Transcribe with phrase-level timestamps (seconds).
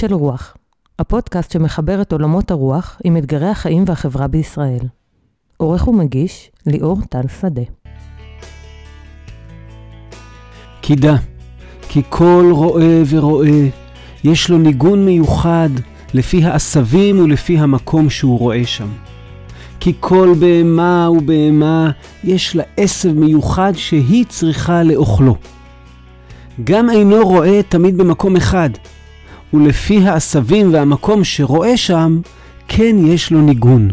[0.00, 0.56] של רוח,
[0.98, 4.86] הפודקאסט שמחבר את עולמות הרוח עם אתגרי החיים והחברה בישראל.
[5.56, 7.62] עורך ומגיש, ליאור טל שדה.
[10.80, 11.16] קידה,
[11.88, 13.68] כי כל רואה ורואה,
[14.24, 15.68] יש לו ניגון מיוחד
[16.14, 18.88] לפי העשבים ולפי המקום שהוא רואה שם.
[19.80, 21.90] כי כל בהמה ובהמה
[22.24, 25.36] יש לה עשב מיוחד שהיא צריכה לאוכלו.
[26.64, 28.70] גם אינו רואה תמיד במקום אחד,
[29.54, 32.20] ולפי העשבים והמקום שרואה שם,
[32.68, 33.90] כן יש לו ניגון.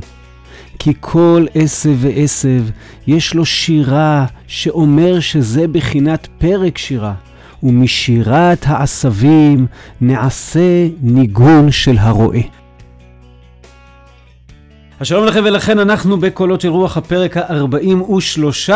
[0.80, 2.64] כי כל עשב ועשב
[3.08, 7.14] יש לו שירה שאומר שזה בחינת פרק שירה,
[7.64, 9.66] ומשירת העשבים
[10.02, 12.57] נעשה ניגון של הרועה.
[15.03, 18.70] שלום לכם ולכן אנחנו בקולות של רוח הפרק ה-43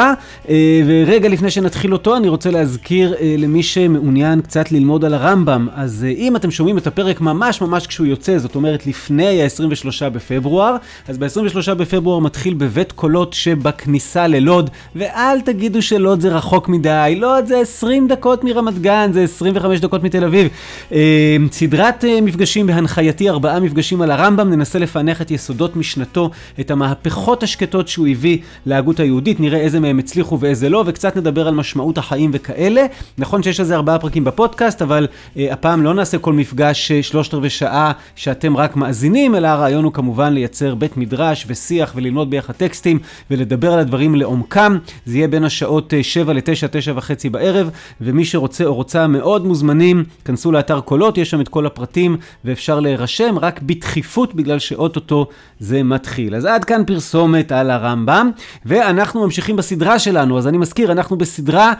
[0.50, 5.68] אה, ורגע לפני שנתחיל אותו אני רוצה להזכיר אה, למי שמעוניין קצת ללמוד על הרמב"ם.
[5.76, 10.10] אז אה, אם אתם שומעים את הפרק ממש ממש כשהוא יוצא זאת אומרת לפני ה-23
[10.10, 10.76] בפברואר
[11.08, 14.70] אז ב-23 בפברואר מתחיל בבית קולות שבכניסה ללוד.
[14.96, 17.16] ואל תגידו שלוד זה רחוק מדי.
[17.20, 20.48] לוד זה 20 דקות מרמת גן זה 25 דקות מתל אביב.
[21.52, 24.50] סדרת מפגשים בהנחייתי ארבעה מפגשים על הרמב"ם.
[24.50, 29.80] ננסה לפענח את יסודות משנתו מבחינתו את המהפכות השקטות שהוא הביא להגות היהודית, נראה איזה
[29.80, 32.86] מהם הצליחו ואיזה לא, וקצת נדבר על משמעות החיים וכאלה.
[33.18, 37.34] נכון שיש לזה ארבעה פרקים בפודקאסט, אבל אה, הפעם לא נעשה כל מפגש אה, שלושת
[37.34, 42.54] רבעי שעה שאתם רק מאזינים, אלא הרעיון הוא כמובן לייצר בית מדרש ושיח וללמוד ביחד
[42.54, 43.00] טקסטים
[43.32, 44.78] ולדבר על הדברים לעומקם.
[45.06, 47.70] זה יהיה בין השעות 7 ל-9, 9 וחצי בערב,
[48.02, 52.80] ומי שרוצה או רוצה מאוד מוזמנים, כנסו לאתר קולות, יש שם את כל הפרטים ואפשר
[52.80, 55.28] להירשם, רק בדחיפות בגלל שאו-טו-טו
[55.60, 56.36] זה מתחיל.
[56.36, 58.32] אז עד כאן פרסומת על הרמב"ם,
[58.66, 60.38] ואנחנו ממשיכים בסדרה שלנו.
[60.38, 61.74] אז אני מזכיר, אנחנו בסדרה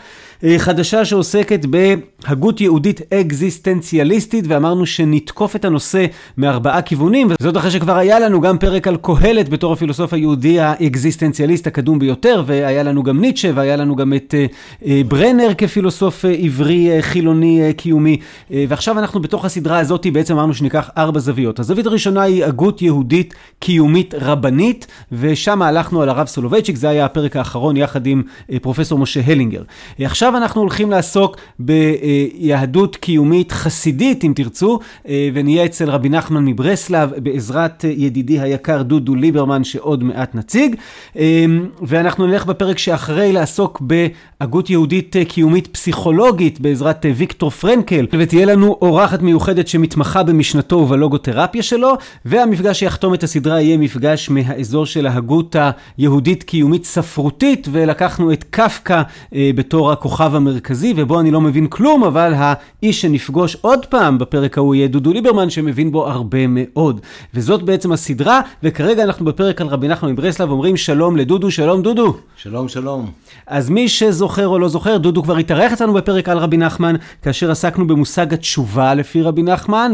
[0.44, 6.06] אה, חדשה שעוסקת בהגות יהודית אקזיסטנציאליסטית, ואמרנו שנתקוף את הנושא
[6.38, 11.68] מארבעה כיוונים, וזאת אחרי שכבר היה לנו גם פרק על קהלת בתור הפילוסוף היהודי האקזיסטנציאליסט
[11.68, 14.46] הקדום ביותר, והיה לנו גם ניטשה, והיה לנו גם את אה,
[14.86, 18.18] אה, ברנר כפילוסוף עברי חילוני קיומי,
[18.52, 21.60] ועכשיו אנחנו בתוך הסדרה הזאת בעצם אמרנו שניקח ארבע זוויות.
[21.60, 27.36] הזווית הראשונה היא הגות יהודית קיומית רבנית, ושם הלכנו על הרב סולובייצ'יק, זה היה הפרק
[27.36, 28.24] האחרון יחד עם
[28.62, 29.64] פרופסור משה הלינגר.
[30.00, 36.46] עכשיו עכשיו אנחנו הולכים לעסוק ביהדות קיומית חסידית, אם תרצו, אה, ונהיה אצל רבי נחמן
[36.46, 40.76] מברסלב, בעזרת ידידי היקר דודו ליברמן, שעוד מעט נציג.
[41.18, 41.46] אה,
[41.82, 49.22] ואנחנו נלך בפרק שאחרי לעסוק בהגות יהודית קיומית פסיכולוגית, בעזרת ויקטור פרנקל, ותהיה לנו אורחת
[49.22, 51.94] מיוחדת שמתמחה במשנתו ובלוגותרפיה שלו,
[52.26, 55.56] והמפגש שיחתום את הסדרה יהיה מפגש מהאזור של ההגות
[55.98, 59.02] היהודית קיומית ספרותית, ולקחנו את קפקא
[59.36, 59.92] אה, בתור.
[59.92, 64.88] הכוכב המרכזי, ובו אני לא מבין כלום, אבל האיש שנפגוש עוד פעם בפרק ההוא יהיה
[64.88, 67.02] דודו ליברמן, שמבין בו הרבה מאוד.
[67.34, 72.18] וזאת בעצם הסדרה, וכרגע אנחנו בפרק על רבי נחמן מברסלב, אומרים שלום לדודו, שלום דודו.
[72.36, 73.12] שלום, שלום.
[73.48, 77.52] אז מי שזוכר או לא זוכר, דודו כבר התארח אצלנו בפרק על רבי נחמן, כאשר
[77.52, 79.92] עסקנו במושג התשובה לפי רבי נחמן,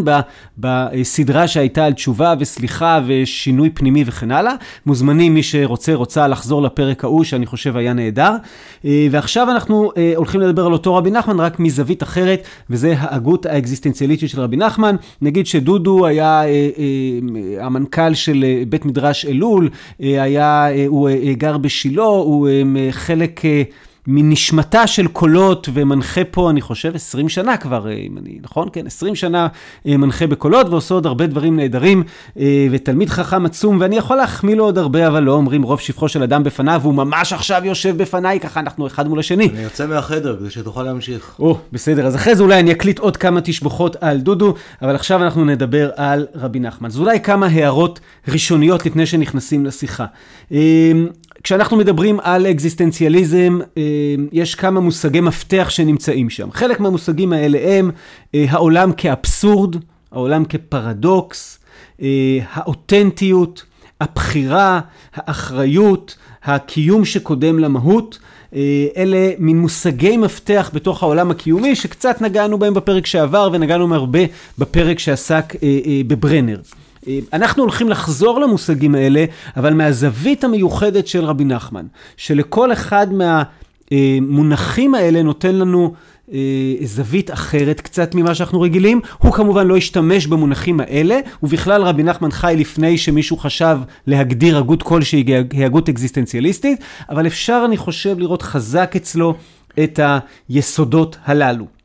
[0.57, 4.53] בסדרה שהייתה על תשובה וסליחה ושינוי פנימי וכן הלאה.
[4.85, 8.31] מוזמנים מי שרוצה, רוצה לחזור לפרק ההוא, שאני חושב היה נהדר.
[8.85, 13.45] אה, ועכשיו אנחנו אה, הולכים לדבר על אותו רבי נחמן, רק מזווית אחרת, וזה ההגות
[13.45, 14.95] האקזיסטנציאליטית של רבי נחמן.
[15.21, 19.69] נגיד שדודו היה אה, המנכ"ל של בית מדרש אלול,
[19.99, 22.47] היה, הוא גר בשילה, הוא
[22.91, 23.41] חלק...
[24.07, 28.67] מנשמתה של קולות ומנחה פה, אני חושב, 20 שנה כבר, אה, אם אני, נכון?
[28.73, 29.47] כן, 20 שנה
[29.87, 32.03] אה, מנחה בקולות ועושה עוד הרבה דברים נהדרים,
[32.39, 36.09] אה, ותלמיד חכם עצום, ואני יכול להחמיא לו עוד הרבה, אבל לא אומרים רוב שבחו
[36.09, 39.49] של אדם בפניו, והוא ממש עכשיו יושב בפניי, ככה אנחנו אחד מול השני.
[39.49, 41.35] אני יוצא מהחדר כדי שתוכל להמשיך.
[41.39, 45.23] או, בסדר, אז אחרי זה אולי אני אקליט עוד כמה תשבחות על דודו, אבל עכשיו
[45.23, 46.89] אנחנו נדבר על רבי נחמן.
[46.89, 50.05] אז אולי כמה הערות ראשוניות לפני שנכנסים לשיחה.
[51.47, 53.83] כשאנחנו מדברים על אקזיסטנציאליזם, אה,
[54.31, 56.51] יש כמה מושגי מפתח שנמצאים שם.
[56.51, 57.91] חלק מהמושגים האלה הם
[58.35, 59.75] אה, העולם כאבסורד,
[60.11, 61.59] העולם כפרדוקס,
[62.01, 63.63] אה, האותנטיות,
[64.01, 64.79] הבחירה,
[65.15, 68.19] האחריות, הקיום שקודם למהות.
[68.97, 74.19] אלה מין מושגי מפתח בתוך העולם הקיומי שקצת נגענו בהם בפרק שעבר ונגענו הרבה
[74.57, 75.53] בפרק שעסק
[76.07, 76.59] בברנר.
[77.33, 79.25] אנחנו הולכים לחזור למושגים האלה,
[79.57, 81.85] אבל מהזווית המיוחדת של רבי נחמן,
[82.17, 83.07] שלכל אחד
[83.91, 85.93] מהמונחים האלה נותן לנו
[86.33, 89.01] אה, זווית אחרת קצת ממה שאנחנו רגילים.
[89.17, 93.77] הוא כמובן לא השתמש במונחים האלה, ובכלל רבי נחמן חי לפני שמישהו חשב
[94.07, 99.35] להגדיר הגות כלשהי כהגות אקזיסטנציאליסטית, אבל אפשר, אני חושב, לראות חזק אצלו
[99.83, 99.99] את
[100.49, 101.76] היסודות הללו.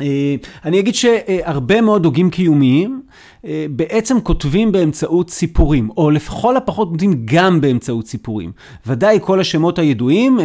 [0.00, 0.34] אה,
[0.64, 3.02] אני אגיד שהרבה מאוד הוגים קיומיים
[3.44, 8.52] אה, בעצם כותבים באמצעות סיפורים, או לכל הפחות כותבים גם באמצעות סיפורים.
[8.86, 10.38] ודאי כל השמות הידועים,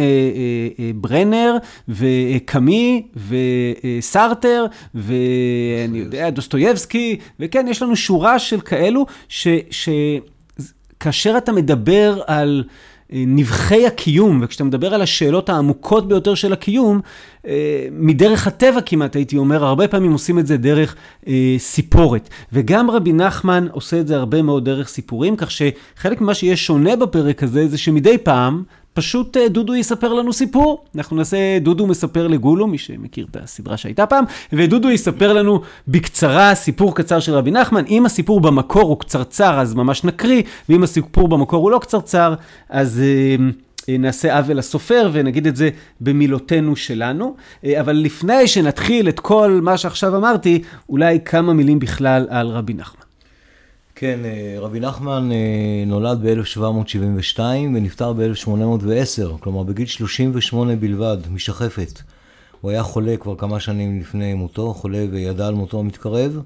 [0.94, 1.56] ברנר
[1.88, 9.06] וקאמי וסרטר ואני יודע, דוסטויבסקי, וכן, יש לנו שורה של כאלו
[10.98, 12.64] שכאשר אתה מדבר על...
[13.12, 17.00] נבחי הקיום, וכשאתה מדבר על השאלות העמוקות ביותר של הקיום,
[17.46, 22.28] אה, מדרך הטבע כמעט, הייתי אומר, הרבה פעמים עושים את זה דרך אה, סיפורת.
[22.52, 26.96] וגם רבי נחמן עושה את זה הרבה מאוד דרך סיפורים, כך שחלק ממה שיהיה שונה
[26.96, 28.62] בפרק הזה, זה שמדי פעם
[28.94, 30.84] פשוט אה, דודו יספר לנו סיפור.
[30.96, 36.54] אנחנו נעשה דודו מספר לגולו, מי שמכיר את הסדרה שהייתה פעם, ודודו יספר לנו בקצרה
[36.54, 37.84] סיפור קצר של רבי נחמן.
[37.88, 42.34] אם הסיפור במקור הוא קצרצר, אז ממש נקריא, ואם הסיפור במקור הוא לא קצרצר,
[42.68, 43.02] אז...
[43.02, 43.36] אה,
[43.88, 47.36] נעשה עוול לסופר ונגיד את זה במילותינו שלנו.
[47.64, 52.74] אה, אבל לפני שנתחיל את כל מה שעכשיו אמרתי, אולי כמה מילים בכלל על רבי
[52.74, 53.01] נחמן.
[54.02, 57.40] כן, אה, רבי נחמן אה, נולד ב-1772
[57.74, 62.00] ונפטר ב-1810, כלומר בגיל 38 בלבד, משחפת.
[62.60, 66.40] הוא היה חולה כבר כמה שנים לפני מותו, חולה וידע על מותו המתקרב.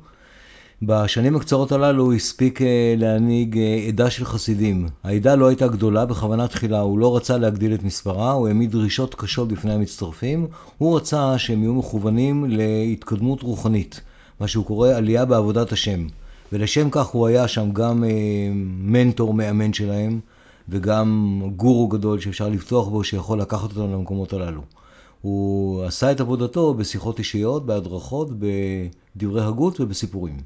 [0.82, 4.88] בשנים הקצרות הללו הוא הספיק אה, להנהיג עדה של חסידים.
[5.04, 9.14] העדה לא הייתה גדולה, בכוונה תחילה הוא לא רצה להגדיל את מספרה, הוא העמיד דרישות
[9.14, 10.46] קשות בפני המצטרפים.
[10.78, 14.00] הוא רצה שהם יהיו מכוונים להתקדמות רוחנית,
[14.40, 16.06] מה שהוא קורא עלייה בעבודת השם.
[16.52, 18.08] ולשם כך הוא היה שם גם אה,
[18.80, 20.20] מנטור מאמן שלהם,
[20.68, 24.60] וגם גורו גדול שאפשר לפתוח בו, שיכול לקחת אותנו למקומות הללו.
[25.22, 30.36] הוא עשה את עבודתו בשיחות אישיות, בהדרכות, בדברי הגות ובסיפורים.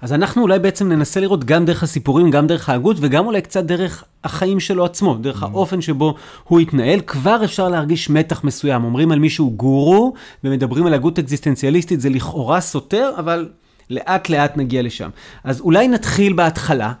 [0.00, 3.64] אז אנחנו אולי בעצם ננסה לראות גם דרך הסיפורים, גם דרך ההגות, וגם אולי קצת
[3.64, 5.46] דרך החיים שלו עצמו, דרך mm-hmm.
[5.46, 6.14] האופן שבו
[6.44, 7.00] הוא התנהל.
[7.00, 8.84] כבר אפשר להרגיש מתח מסוים.
[8.84, 10.12] אומרים על מישהו גורו,
[10.44, 13.48] ומדברים על הגות אקזיסטנציאליסטית, זה לכאורה סותר, אבל
[13.94, 15.10] לאט לאט נגיע לשם.
[15.44, 16.92] אז אולי נתחיל בהתחלה,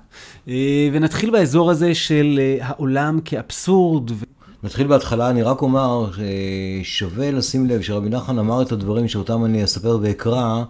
[0.48, 4.10] אה, ונתחיל באזור הזה של אה, העולם כאבסורד.
[4.62, 6.10] נתחיל בהתחלה, אני רק אומר
[6.82, 10.64] ששווה לשים לב שרבי נחמן אמר את הדברים שאותם אני אספר ואקרא,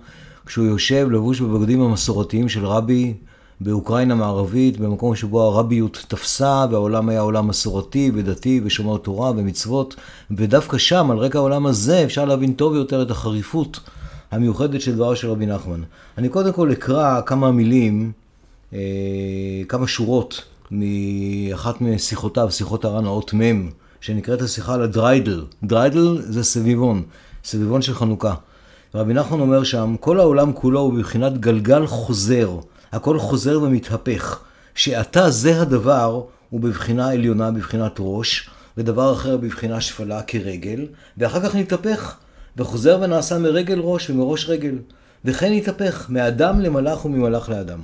[0.46, 3.14] כשהוא יושב לבוש בבגדים המסורתיים של רבי
[3.60, 9.94] באוקראינה מערבית, במקום שבו הרביות תפסה, והעולם היה עולם מסורתי ודתי ושומר תורה ומצוות,
[10.30, 13.80] ודווקא שם, על רקע העולם הזה, אפשר להבין טוב יותר את החריפות
[14.30, 15.82] המיוחדת של דבריו של רבי נחמן.
[16.18, 18.12] אני קודם כל אקרא כמה מילים,
[18.72, 18.78] אה,
[19.68, 23.68] כמה שורות מאחת משיחותיו, שיחות הר"ן האות מ',
[24.00, 25.44] שנקראת השיחה על הדריידל.
[25.64, 27.02] דריידל זה סביבון,
[27.44, 28.34] סביבון של חנוכה.
[28.94, 32.58] רבי נחמן אומר שם, כל העולם כולו הוא בבחינת גלגל חוזר,
[32.92, 34.40] הכל חוזר ומתהפך.
[34.74, 40.86] שעתה זה הדבר הוא בבחינה עליונה, בבחינת ראש, ודבר אחר בבחינה שפלה כרגל,
[41.18, 42.16] ואחר כך נתהפך
[42.56, 44.78] וחוזר ונעשה מרגל ראש ומראש רגל,
[45.24, 47.78] וכן התהפך מאדם למלאך וממלאך לאדם.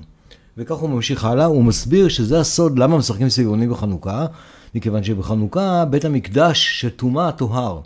[0.56, 4.26] וכך הוא ממשיך הלאה, הוא מסביר שזה הסוד למה משחקים סביבונים בחנוכה,
[4.74, 7.80] מכיוון שבחנוכה בית המקדש שטומאה טוהר.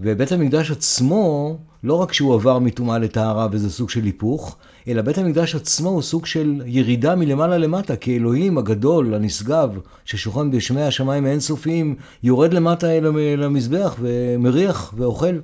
[0.00, 4.56] ובית המקדש עצמו, לא רק שהוא עבר מטומאה לטהרה וזה סוג של היפוך,
[4.88, 9.70] אלא בית המקדש עצמו הוא סוג של ירידה מלמעלה למטה, כי אלוהים הגדול, הנשגב,
[10.04, 15.36] ששוכן בשמי השמיים האינסופיים, יורד למטה אל המזבח ומריח ואוכל.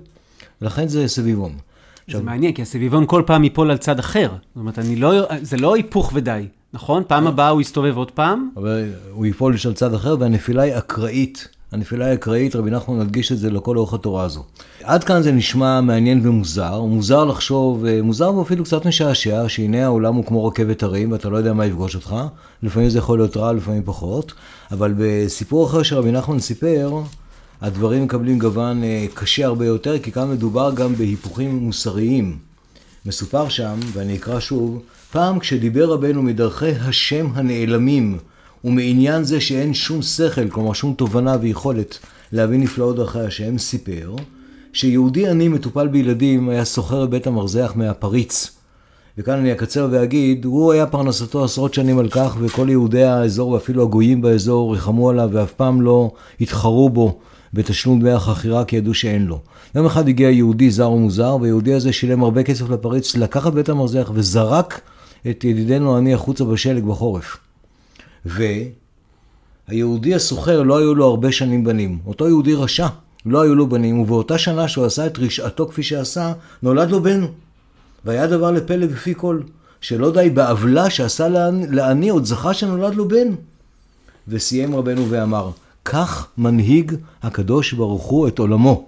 [0.60, 1.52] לכן זה סביבון.
[1.52, 1.58] זה
[2.06, 2.22] עכשיו...
[2.22, 4.28] מעניין, כי הסביבון כל פעם ייפול על צד אחר.
[4.30, 7.02] זאת אומרת, לא, זה לא היפוך ודי, נכון?
[7.06, 7.28] פעם אה.
[7.28, 8.48] הבאה הוא יסתובב עוד פעם.
[8.56, 11.48] אבל הוא ייפול על צד אחר, והנפילה היא אקראית.
[11.72, 14.44] הנפילה היא אקראית, רבי נחמן מדגיש את זה לכל אורך התורה הזו.
[14.82, 20.14] עד כאן זה נשמע מעניין ומוזר, מוזר לחשוב, אה, מוזר ואפילו קצת משעשע, שהנה העולם
[20.14, 22.16] הוא כמו רכבת הרים ואתה לא יודע מה יפגוש אותך,
[22.62, 24.32] לפעמים זה יכול להיות רע, לפעמים פחות,
[24.70, 27.02] אבל בסיפור אחר שרבי נחמן סיפר,
[27.60, 32.38] הדברים מקבלים גוון אה, קשה הרבה יותר, כי כאן מדובר גם בהיפוכים מוסריים.
[33.06, 34.82] מסופר שם, ואני אקרא שוב,
[35.12, 38.18] פעם כשדיבר רבנו מדרכי השם הנעלמים,
[38.64, 41.98] ומעניין זה שאין שום שכל, כלומר שום תובנה ויכולת
[42.32, 44.14] להבין נפלאות דרכי השם, סיפר
[44.72, 48.50] שיהודי עני מטופל בילדים היה סוחר בבית המרזח מהפריץ.
[49.18, 53.82] וכאן אני אקצר ואגיד, הוא היה פרנסתו עשרות שנים על כך, וכל יהודי האזור ואפילו
[53.82, 56.10] הגויים באזור ריחמו עליו ואף פעם לא
[56.40, 57.18] התחרו בו
[57.56, 59.40] בתשלום דמי החכירה כי ידעו שאין לו.
[59.74, 63.68] יום אחד הגיע יהודי זר ומוזר, והיהודי הזה שילם הרבה כסף לפריץ, לקח את בית
[63.68, 64.80] המרזח וזרק
[65.30, 67.36] את ידידנו העני החוצה בשלג בחורף.
[68.26, 71.98] והיהודי הסוחר לא היו לו הרבה שנים בנים.
[72.06, 72.86] אותו יהודי רשע,
[73.26, 76.32] לא היו לו בנים, ובאותה שנה שהוא עשה את רשעתו כפי שעשה,
[76.62, 77.26] נולד לו בן.
[78.04, 79.40] והיה דבר לפלא בפי כל,
[79.80, 81.28] שלא די בעוולה שעשה
[81.70, 83.28] לעני, עוד זכה שנולד לו בן.
[84.28, 85.50] וסיים רבנו ואמר,
[85.88, 88.84] כך מנהיג הקדוש ברוך הוא את עולמו.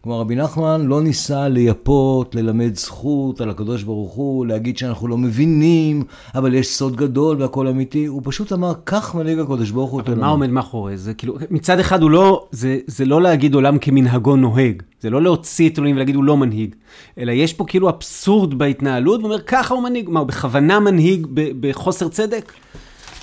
[0.00, 5.18] כלומר, רבי נחמן לא ניסה לייפות, ללמד זכות על הקדוש ברוך הוא, להגיד שאנחנו לא
[5.18, 6.02] מבינים,
[6.34, 8.06] אבל יש סוד גדול והכל אמיתי.
[8.06, 10.00] הוא פשוט אמר, כך מנהיג הקדוש ברוך הוא.
[10.00, 11.14] אבל מה עומד מאחורי זה?
[11.14, 14.82] כאילו, מצד אחד הוא לא, זה, זה לא להגיד עולם כמנהגו נוהג.
[15.00, 16.74] זה לא להוציא את אלוהים ולהגיד הוא לא מנהיג.
[17.18, 20.08] אלא יש פה כאילו אבסורד בהתנהלות, ואומר, ככה הוא מנהיג.
[20.08, 21.26] מה, הוא בכוונה מנהיג
[21.60, 22.52] בחוסר צדק?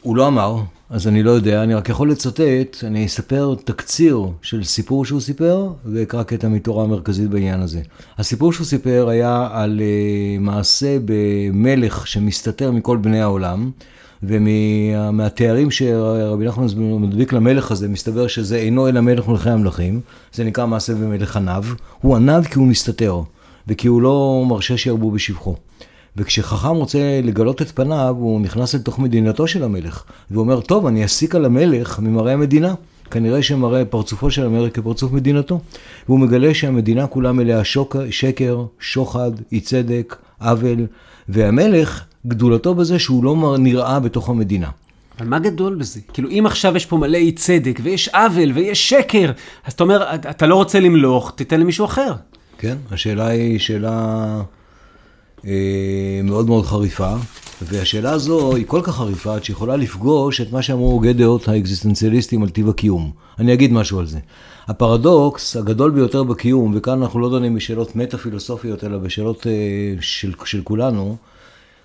[0.01, 4.63] הוא לא אמר, אז אני לא יודע, אני רק יכול לצטט, אני אספר תקציר של
[4.63, 7.81] סיפור שהוא סיפר, ואקרא קטע מתורה המרכזית בעניין הזה.
[8.17, 13.71] הסיפור שהוא סיפר היה על uh, מעשה במלך שמסתתר מכל בני העולם,
[14.23, 20.01] ומהתארים שרבי נחמן מדביק למלך הזה, מסתבר שזה אינו אלא מלך מלכי המלכים,
[20.33, 21.63] זה נקרא מעשה במלך עניו.
[22.01, 23.21] הוא עניו כי הוא מסתתר,
[23.67, 25.55] וכי הוא לא מרשה שירבו בשבחו.
[26.17, 30.03] וכשחכם רוצה לגלות את פניו, הוא נכנס לתוך מדינתו של המלך.
[30.31, 32.73] והוא אומר, טוב, אני אסיק על המלך ממראה המדינה.
[33.11, 35.59] כנראה שמראה פרצופו של המלך כפרצוף מדינתו.
[36.07, 40.85] והוא מגלה שהמדינה כולה מלאה שוק, שקר, שוחד, אי צדק, עוול,
[41.29, 44.69] והמלך, גדולתו בזה שהוא לא נראה בתוך המדינה.
[45.19, 45.99] אבל מה גדול בזה?
[46.13, 49.31] כאילו, אם עכשיו יש פה מלא אי צדק, ויש עוול, ויש שקר,
[49.65, 52.13] אז אתה אומר, אתה לא רוצה למלוך, תיתן למישהו אחר.
[52.57, 54.41] כן, השאלה היא שאלה
[56.23, 57.15] מאוד מאוד חריפה,
[57.61, 62.43] והשאלה הזו היא כל כך חריפה עד שיכולה לפגוש את מה שאמרו הוגי דעות האקזיסטנציאליסטים
[62.43, 63.11] על טיב הקיום.
[63.39, 64.19] אני אגיד משהו על זה.
[64.67, 69.45] הפרדוקס הגדול ביותר בקיום, וכאן אנחנו לא דנים בשאלות מטה-פילוסופיות, אלא בשאלות uh,
[70.01, 71.17] של, של כולנו,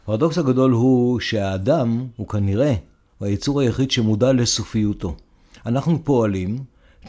[0.03, 2.75] הפרדוקס הגדול הוא שהאדם הוא כנראה
[3.21, 5.15] היצור היחיד שמודע לסופיותו.
[5.67, 6.59] אנחנו פועלים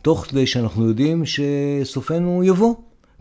[0.01, 2.73] תוך כדי שאנחנו יודעים שסופנו יבוא.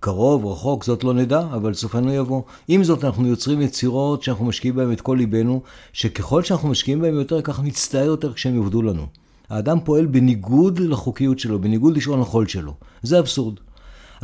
[0.04, 2.42] קרוב, רחוק, זאת לא נדע, אבל סופנו יבוא.
[2.68, 7.14] עם זאת, אנחנו יוצרים יצירות שאנחנו משקיעים בהן את כל ליבנו, שככל שאנחנו משקיעים בהן
[7.14, 9.06] יותר, ככה נצטער יותר כשהם יעבדו לנו.
[9.48, 12.74] האדם פועל בניגוד לחוקיות שלו, בניגוד לשעון החול שלו.
[13.02, 13.54] זה אבסורד.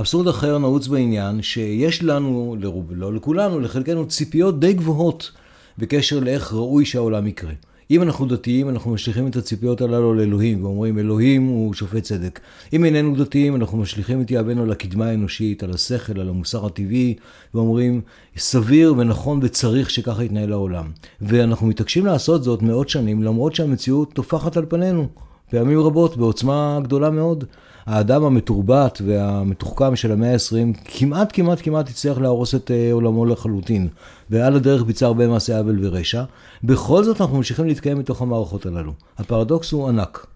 [0.00, 5.30] אבסורד אחר נעוץ בעניין, שיש לנו, לרוב, לא לכולנו, לחלקנו ציפיות די גבוהות
[5.78, 7.52] בקשר לאיך ראוי שהעולם יקרה.
[7.90, 12.40] אם אנחנו דתיים, אנחנו משליכים את הציפיות הללו לאלוהים, ואומרים, אלוהים הוא שופט צדק.
[12.72, 17.14] אם איננו דתיים, אנחנו משליכים את יהבנו לקדמה האנושית, על השכל, על המוסר הטבעי,
[17.54, 18.00] ואומרים,
[18.36, 20.90] סביר ונכון וצריך שככה יתנהל העולם.
[21.20, 25.08] ואנחנו מתעקשים לעשות זאת מאות שנים, למרות שהמציאות טופחת על פנינו,
[25.50, 27.44] פעמים רבות, בעוצמה גדולה מאוד.
[27.86, 33.88] האדם המתורבת והמתוחכם של המאה ה-20 כמעט כמעט כמעט הצליח להרוס את אה, עולמו לחלוטין,
[34.30, 36.22] ועל הדרך ביצע הרבה מעשי עוול ורשע.
[36.64, 38.92] בכל זאת אנחנו ממשיכים להתקיים מתוך המערכות הללו.
[39.18, 40.26] הפרדוקס הוא ענק.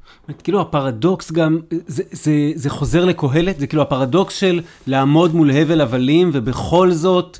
[0.42, 5.80] כאילו הפרדוקס גם, זה, זה, זה חוזר לקהלת, זה כאילו הפרדוקס של לעמוד מול הבל
[5.80, 7.38] הבלים ובכל זאת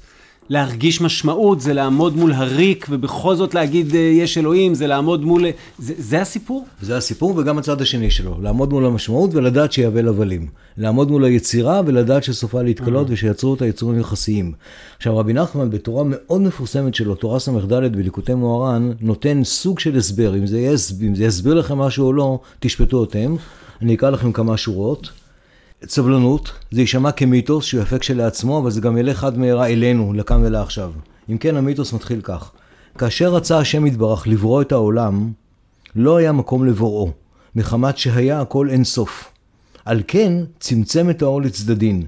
[0.49, 5.47] להרגיש משמעות, זה לעמוד מול הריק, ובכל זאת להגיד אה, יש אלוהים, זה לעמוד מול...
[5.79, 6.67] זה, זה הסיפור?
[6.81, 8.37] זה הסיפור, וגם הצד השני שלו.
[8.43, 10.47] לעמוד מול המשמעות ולדעת שיהווה לבלים.
[10.77, 13.13] לעמוד מול היצירה ולדעת שסופה להתקלות אה.
[13.13, 14.53] ושיצרו אותה יצורים יחסיים.
[14.97, 20.37] עכשיו, רבי נחמן, בתורה מאוד מפורסמת שלו, תורה ס"ד בליקוטי מוהר"ן, נותן סוג של הסבר.
[20.37, 23.37] אם זה, יסב, אם זה יסביר לכם משהו או לא, תשפטו אתם.
[23.83, 25.22] אני אקרא לכם כמה שורות.
[25.89, 30.45] סבלנות, זה יישמע כמיתוס שהוא יפה כשלעצמו, אבל זה גם ילך עד מהרה אלינו, לכאן
[30.45, 30.93] ולעכשיו.
[31.31, 32.51] אם כן, המיתוס מתחיל כך:
[32.99, 35.33] כאשר רצה השם יתברך לברוא את העולם,
[35.97, 37.11] לא היה מקום לבוראו,
[37.57, 39.33] מחמת שהיה הכל אין סוף.
[39.85, 42.07] על כן, צמצם את האור לצדדין,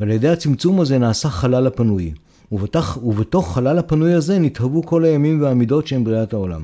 [0.00, 2.12] ועל ידי הצמצום הזה נעשה חלל הפנוי.
[2.52, 6.62] ובתוך, ובתוך חלל הפנוי הזה נתהוו כל הימים והמידות שהם בריאת העולם.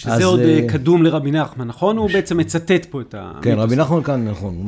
[0.00, 1.96] שזה אז, עוד uh, קדום לרבי נחמן, נכון?
[1.96, 1.98] ש...
[1.98, 3.32] הוא בעצם מצטט פה את ה...
[3.42, 4.64] כן, רבי נחמן כאן, נכון, הוא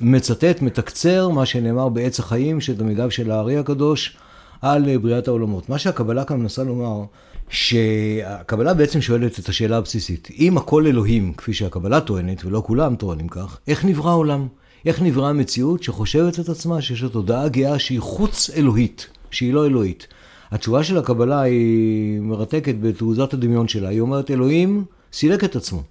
[0.00, 4.16] מצטט, מתקצר מה שנאמר בעץ החיים של תלמידיו של הארי הקדוש
[4.62, 5.68] על אה, בריאת העולמות.
[5.68, 7.04] מה שהקבלה כאן מנסה לומר,
[7.48, 13.28] שהקבלה בעצם שואלת את השאלה הבסיסית, אם הכל אלוהים, כפי שהקבלה טוענת, ולא כולם טוענים
[13.28, 14.46] כך, איך נברא העולם?
[14.86, 19.66] איך נברא המציאות שחושבת את עצמה שיש לה תודעה גאה שהיא חוץ אלוהית, שהיא לא
[19.66, 20.06] אלוהית?
[20.52, 23.88] התשובה של הקבלה היא מרתקת בתעוזת הדמיון שלה.
[23.88, 25.82] היא אומרת, אלוהים סילק את עצמו.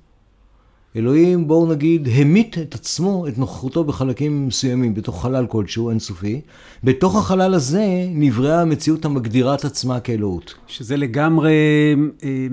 [0.96, 6.42] אלוהים, בואו נגיד, המית את עצמו, את נוכחותו בחלקים מסוימים, בתוך חלל כלשהו, אינסופי.
[6.84, 10.54] בתוך החלל הזה נבראה המציאות המגדירה את עצמה כאלוהות.
[10.68, 11.54] שזה לגמרי
[12.24, 12.48] אה,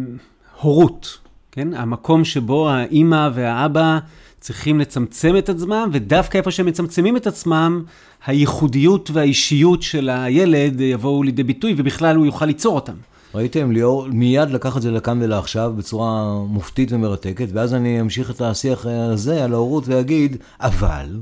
[0.61, 1.19] הורות,
[1.53, 1.75] כן?
[1.75, 3.99] המקום שבו האימא והאבא
[4.41, 7.83] צריכים לצמצם את עצמם, ודווקא איפה שהם מצמצמים את עצמם,
[8.27, 12.95] הייחודיות והאישיות של הילד יבואו לידי ביטוי, ובכלל הוא יוכל ליצור אותם.
[13.35, 18.41] ראיתם, ליאור מיד לקח את זה לכאן ולעכשיו בצורה מופתית ומרתקת, ואז אני אמשיך את
[18.41, 21.21] השיח הזה על ההורות ואגיד, אבל,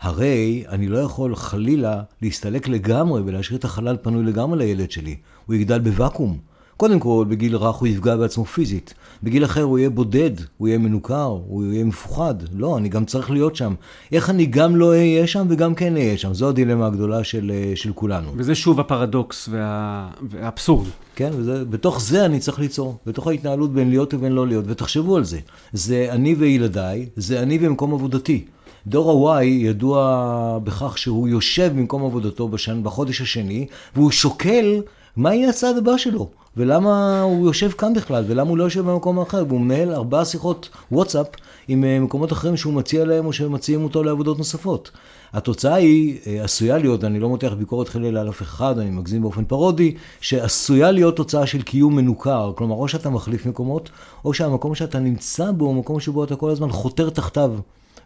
[0.00, 5.16] הרי אני לא יכול חלילה להסתלק לגמרי ולהשאיר את החלל פנוי לגמרי לילד שלי.
[5.46, 6.49] הוא יגדל בוואקום.
[6.80, 8.94] קודם כל, בגיל רך הוא יפגע בעצמו פיזית.
[9.22, 12.34] בגיל אחר הוא יהיה בודד, הוא יהיה מנוכר, הוא יהיה מפוחד.
[12.56, 13.74] לא, אני גם צריך להיות שם.
[14.12, 16.34] איך אני גם לא אהיה שם וגם כן אהיה שם?
[16.34, 18.32] זו הדילמה הגדולה של, אה, של כולנו.
[18.36, 20.10] וזה שוב הפרדוקס וה...
[20.22, 20.86] והאבסורד.
[21.16, 25.24] כן, ובתוך זה אני צריך ליצור, בתוך ההתנהלות בין להיות ובין לא להיות, ותחשבו על
[25.24, 25.38] זה.
[25.72, 28.44] זה אני וילדיי, זה אני במקום עבודתי.
[28.86, 34.82] דור ה-Y ידוע בכך שהוא יושב במקום עבודתו בשן, בחודש השני, והוא שוקל
[35.16, 39.20] מה יהיה הצעד הבא שלו, ולמה הוא יושב כאן בכלל, ולמה הוא לא יושב במקום
[39.20, 41.26] אחר, והוא מנהל ארבעה שיחות וואטסאפ
[41.68, 44.90] עם אה, מקומות אחרים שהוא מציע להם או שמציעים אותו לעבודות נוספות.
[45.32, 49.22] התוצאה היא, אה, עשויה להיות, אני לא מותח ביקורת חלילה על אף אחד, אני מגזים
[49.22, 53.90] באופן פרודי, שעשויה להיות תוצאה של קיום מנוכר, כלומר או שאתה מחליף מקומות,
[54.24, 57.52] או שהמקום שאתה נמצא בו הוא מקום שבו אתה כל הזמן חותר תחתיו.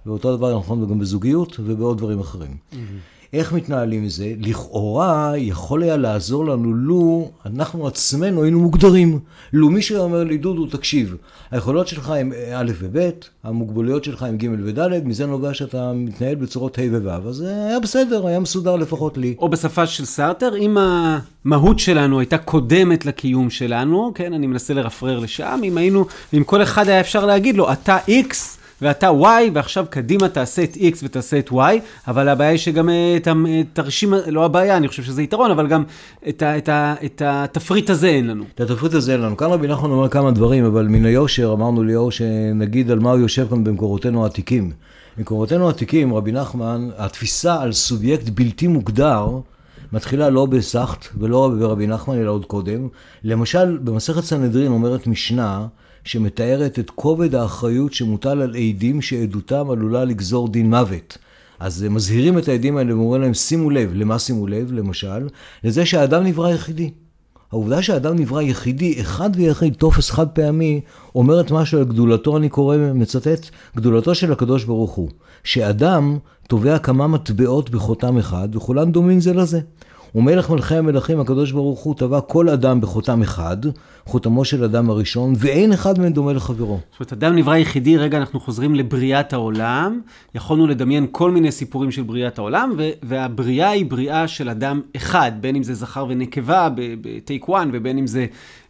[0.06, 2.56] ואותו דבר נכון גם בזוגיות ובעוד דברים אחרים.
[2.72, 2.76] Mm-hmm.
[3.34, 4.32] איך מתנהלים עם זה?
[4.38, 9.18] לכאורה יכול היה לעזור לנו לו אנחנו עצמנו היינו מוגדרים.
[9.52, 11.16] לו מישהו אומר לי, דודו, תקשיב,
[11.50, 13.10] היכולות שלך הן א' וב',
[13.44, 18.26] המוגבלויות שלך הן ג' וד', מזה נובע שאתה מתנהל בצורות ה' וו', אז היה בסדר,
[18.26, 19.34] היה מסודר לפחות לי.
[19.38, 25.18] או בשפה של סארטר, אם המהות שלנו הייתה קודמת לקיום שלנו, כן, אני מנסה לרפרר
[25.18, 28.34] לשם, אם היינו, אם כל אחד היה אפשר להגיד לו, אתה X,
[28.82, 31.56] ואתה Y, ועכשיו קדימה תעשה את X ותעשה את Y,
[32.08, 33.28] אבל הבעיה היא שגם אה, את
[33.72, 35.84] התרשים, לא הבעיה, אני חושב שזה יתרון, אבל גם
[36.28, 38.44] את, ה, את, ה, את התפריט הזה אין לנו.
[38.54, 39.36] את התפריט הזה אין לנו.
[39.36, 43.20] כאן רבי נחמן אומר כמה דברים, אבל מן היושר אמרנו ליאור שנגיד על מה הוא
[43.20, 44.70] יושב כאן במקורותינו העתיקים.
[45.18, 49.28] במקורותינו העתיקים, רבי נחמן, התפיסה על סובייקט בלתי מוגדר,
[49.92, 52.88] מתחילה לא בסחט ולא ברבי נחמן, אלא עוד קודם.
[53.24, 55.66] למשל, במסכת סנהדרין אומרת משנה,
[56.04, 61.18] שמתארת את כובד האחריות שמוטל על עדים שעדותם עלולה לגזור דין מוות.
[61.60, 65.28] אז מזהירים את העדים האלה ואומרים להם, שימו לב, למה שימו לב, למשל?
[65.64, 66.90] לזה שהאדם נברא יחידי.
[67.52, 70.80] העובדה שהאדם נברא יחידי, אחד ויחיד, טופס חד פעמי,
[71.14, 75.08] אומרת משהו על גדולתו, אני קורא, מצטט, גדולתו של הקדוש ברוך הוא.
[75.44, 79.60] שאדם תובע כמה מטבעות בחותם אחד, וכולם דומים זה לזה.
[80.14, 83.56] ומלך מלכי המלכים, הקדוש ברוך הוא, טבע כל אדם בחותם אחד,
[84.04, 86.80] חותמו של אדם הראשון, ואין אחד מהם דומה לחברו.
[86.92, 90.00] זאת אומרת, אדם נברא יחידי, רגע, אנחנו חוזרים לבריאת העולם,
[90.34, 92.72] יכולנו לדמיין כל מיני סיפורים של בריאת העולם,
[93.02, 98.06] והבריאה היא בריאה של אדם אחד, בין אם זה זכר ונקבה בטייק 1, ובין אם
[98.06, 98.26] זה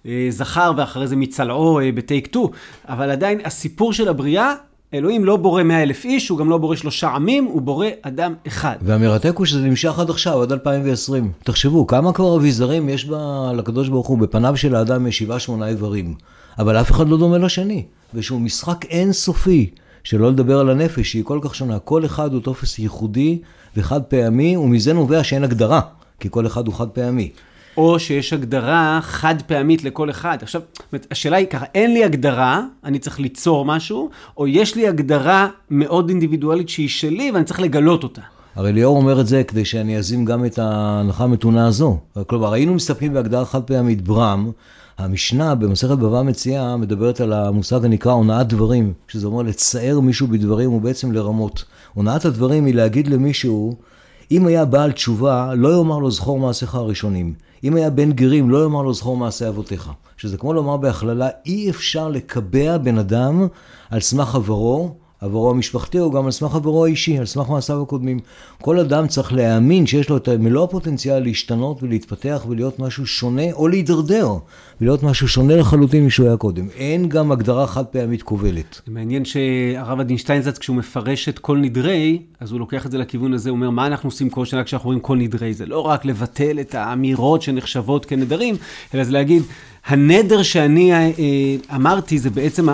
[0.06, 2.46] אה, זכר ואחרי זה מצלעו אה, בטייק 2,
[2.88, 4.54] אבל עדיין הסיפור של הבריאה
[4.94, 8.34] אלוהים לא בורא מאה אלף איש, הוא גם לא בורא שלושה עמים, הוא בורא אדם
[8.46, 8.76] אחד.
[8.82, 11.32] והמרתק הוא שזה נמשך עד עכשיו, עד 2020.
[11.44, 15.68] תחשבו, כמה כבר אביזרים יש בה לקדוש ברוך הוא, בפניו של האדם יש שבעה שמונה
[15.68, 16.14] איברים.
[16.58, 17.84] אבל אף אחד לא דומה לשני.
[18.14, 19.70] ושהוא משחק אינסופי,
[20.04, 21.78] שלא לדבר על הנפש, שהיא כל כך שונה.
[21.78, 23.38] כל אחד הוא טופס ייחודי
[23.76, 25.80] וחד פעמי, ומזה נובע שאין הגדרה,
[26.20, 27.30] כי כל אחד הוא חד פעמי.
[27.76, 30.38] או שיש הגדרה חד פעמית לכל אחד.
[30.42, 30.60] עכשיו,
[31.10, 36.08] השאלה היא ככה, אין לי הגדרה, אני צריך ליצור משהו, או יש לי הגדרה מאוד
[36.08, 38.20] אינדיבידואלית שהיא שלי ואני צריך לגלות אותה.
[38.54, 41.98] הרי ליאור אומר את זה כדי שאני אזים גם את ההנחה המתונה הזו.
[42.26, 44.50] כלומר, היינו מסתפקים בהגדרה חד פעמית ברם,
[44.98, 50.72] המשנה במסכת בבא מציאה מדברת על המושג הנקרא הונאת דברים, שזה אומר לצער מישהו בדברים
[50.72, 51.64] ובעצם לרמות.
[51.94, 53.76] הונאת הדברים היא להגיד למישהו,
[54.30, 57.34] אם היה בעל תשובה, לא יאמר לו זכור מעשיך הראשונים.
[57.64, 59.90] אם היה בן גרים, לא יאמר לו זכור מעשי אבותיך.
[60.16, 63.46] שזה כמו לומר בהכללה, אי אפשר לקבע בן אדם
[63.90, 68.18] על סמך עברו, עברו המשפחתי, או גם על סמך עברו האישי, על סמך מעשיו הקודמים.
[68.62, 73.68] כל אדם צריך להאמין שיש לו את מלוא הפוטנציאל להשתנות ולהתפתח ולהיות משהו שונה, או
[73.68, 74.32] להידרדר,
[74.80, 76.68] ולהיות משהו שונה לחלוטין משהוא היה קודם.
[76.76, 78.80] אין גם הגדרה חד פעמית כובלת.
[78.86, 82.98] זה מעניין שהרב עדין שטיינזץ, כשהוא מפרש את כל נדרי, אז הוא לוקח את זה
[82.98, 85.54] לכיוון הזה, הוא אומר, מה אנחנו עושים כל שנה כשאנחנו רואים כל נדרי?
[85.54, 88.56] זה לא רק לבטל את האמירות שנחשבות כנדרים,
[88.94, 89.42] אלא זה להגיד,
[89.86, 91.10] הנדר שאני אה,
[91.74, 92.68] אמרתי זה בעצם.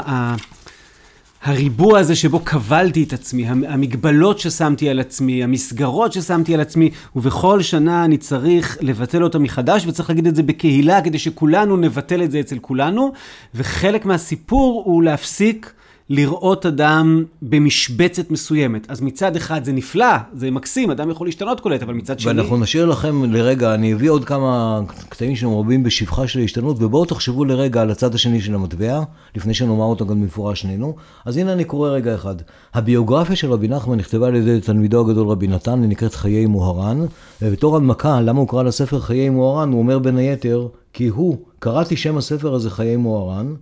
[1.42, 7.62] הריבוע הזה שבו קבלתי את עצמי, המגבלות ששמתי על עצמי, המסגרות ששמתי על עצמי, ובכל
[7.62, 12.30] שנה אני צריך לבטל אותה מחדש, וצריך להגיד את זה בקהילה, כדי שכולנו נבטל את
[12.30, 13.12] זה אצל כולנו,
[13.54, 15.72] וחלק מהסיפור הוא להפסיק
[16.12, 18.90] לראות אדם במשבצת מסוימת.
[18.90, 22.32] אז מצד אחד זה נפלא, זה מקסים, אדם יכול להשתנות כל עת, אבל מצד שני...
[22.32, 27.44] ואנחנו נשאיר לכם לרגע, אני אביא עוד כמה קטעים שמרבים בשבחה של ההשתנות, ובואו תחשבו
[27.44, 29.02] לרגע על הצד השני של המטבע,
[29.36, 30.96] לפני שנאמר אותו גם במפורש שנינו.
[31.24, 32.34] אז הנה אני קורא רגע אחד.
[32.74, 37.06] הביוגרפיה של רבי נחמן נכתבה על ידי תלמידו הגדול רבי נתן, היא נקראת חיי מוהר"ן,
[37.42, 39.72] ובתור הנמקה, למה הוא קרא לספר חיי מוהר"ן?
[39.72, 43.54] הוא אומר בין היתר, כי הוא, קראתי שם הספר הזה חיי מוהר"ן,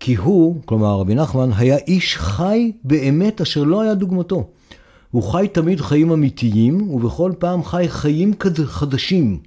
[0.00, 4.48] כי הוא, כלומר רבי נחמן, היה איש חי באמת אשר לא היה דוגמתו.
[5.10, 8.32] הוא חי תמיד חיים אמיתיים, ובכל פעם חי חיים
[8.64, 9.38] חדשים.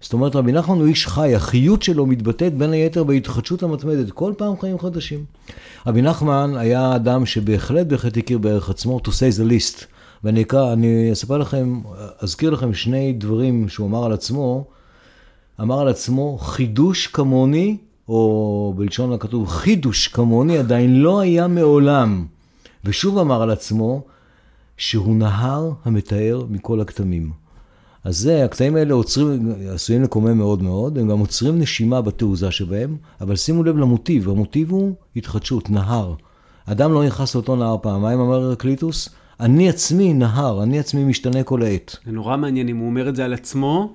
[0.00, 4.32] זאת אומרת, רבי נחמן הוא איש חי, החיות שלו מתבטאת בין היתר בהתחדשות המתמדת, כל
[4.36, 5.24] פעם חיים חדשים.
[5.86, 9.84] רבי נחמן היה אדם שבהחלט בהחלט הכיר בערך עצמו, to say the least.
[10.24, 11.80] ואני אקרא, אני אספר לכם,
[12.20, 14.64] אזכיר לכם שני דברים שהוא אמר על עצמו.
[15.60, 17.76] אמר על עצמו, חידוש כמוני,
[18.08, 22.26] או בלשון הכתוב, חידוש כמוני עדיין לא היה מעולם.
[22.84, 24.02] ושוב אמר על עצמו,
[24.76, 27.30] שהוא נהר המתאר מכל הכתמים.
[28.04, 32.96] אז זה, הקטעים האלה עוצרים, עשויים לקומם מאוד מאוד, הם גם עוצרים נשימה בתעוזה שבהם,
[33.20, 36.14] אבל שימו לב למוטיב, המוטיב הוא התחדשות, נהר.
[36.66, 39.08] אדם לא נכנס לאותו נהר פעמיים, אמר הרקליטוס,
[39.40, 41.96] אני עצמי נהר, אני עצמי משתנה כל העת.
[42.06, 43.94] זה נורא מעניין אם הוא אומר את זה על עצמו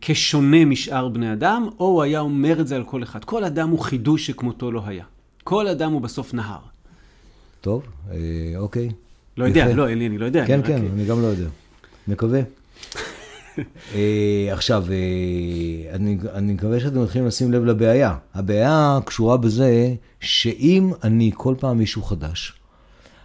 [0.00, 3.24] כשונה משאר בני אדם, או הוא היה אומר את זה על כל אחד.
[3.24, 5.04] כל אדם הוא חידוש שכמותו לא היה.
[5.44, 6.58] כל אדם הוא בסוף נהר.
[7.60, 8.16] טוב, אה,
[8.56, 8.90] אוקיי.
[9.36, 9.72] לא יודע, יפה.
[9.72, 10.46] לא, אלי, אני לא יודע.
[10.46, 10.90] כן, כן, רק...
[10.94, 11.48] אני גם לא יודע.
[12.08, 12.40] מקווה.
[13.94, 18.16] אה, עכשיו, אה, אני, אני מקווה שאתם מתחילים לשים לב לבעיה.
[18.34, 22.52] הבעיה קשורה בזה שאם אני כל פעם מישהו חדש,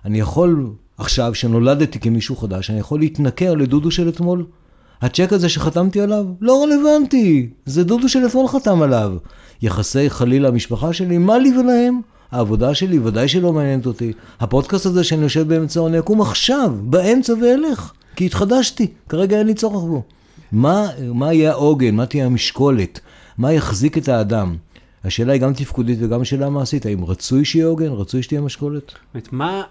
[0.06, 4.46] אני יכול, עכשיו שנולדתי כמישהו חדש, אני יכול להתנכר לדודו של אתמול.
[5.02, 9.14] הצ'ק הזה שחתמתי עליו לא רלוונטי, זה דודו של אתמול חתם עליו.
[9.62, 12.02] יחסי חלילה המשפחה שלי, מה לי ולהם?
[12.32, 14.14] העבודה שלי ודאי שלא מעניינת אותי.
[14.40, 19.84] הפודקאסט הזה שאני יושב באמצעו, אקום עכשיו, באמצע ואלך, כי התחדשתי, כרגע אין לי צורך
[19.84, 20.04] בו.
[20.52, 23.00] מה, מה יהיה העוגן, מה תהיה המשקולת,
[23.38, 24.56] מה יחזיק את האדם?
[25.04, 28.92] השאלה היא גם תפקודית וגם שאלה מעשית, האם רצוי שיהיה עוגן, רצוי שתהיה משקולת?
[29.32, 29.64] מה,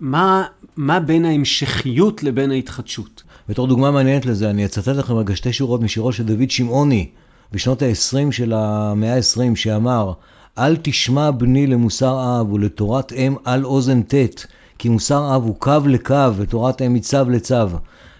[0.00, 0.44] מה,
[0.76, 3.22] מה בין ההמשכיות לבין ההתחדשות?
[3.52, 7.08] בתור דוגמה מעניינת לזה, אני אצטט לכם רגע שתי שורות משירו של דוד שמעוני,
[7.52, 10.12] בשנות ה-20 של המאה ה-20, שאמר,
[10.58, 14.46] אל תשמע בני למוסר אב ולתורת אם על אוזן ט',
[14.78, 17.66] כי מוסר אב הוא קו לקו ותורת אם מצו לצו.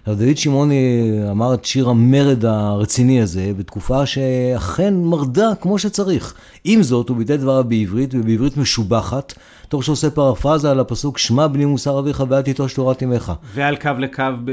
[0.07, 6.35] דוד שמעוני אמר את שיר המרד הרציני הזה בתקופה שאכן מרדה כמו שצריך.
[6.64, 9.35] עם זאת, הוא ביטא דבריו בעברית ובעברית משובחת,
[9.72, 13.32] תוך שעושה פרפרזה על הפסוק שמע בני מוסר אביך ואל תיטוש תורת אמך.
[13.54, 14.52] ועל קו לקו ב...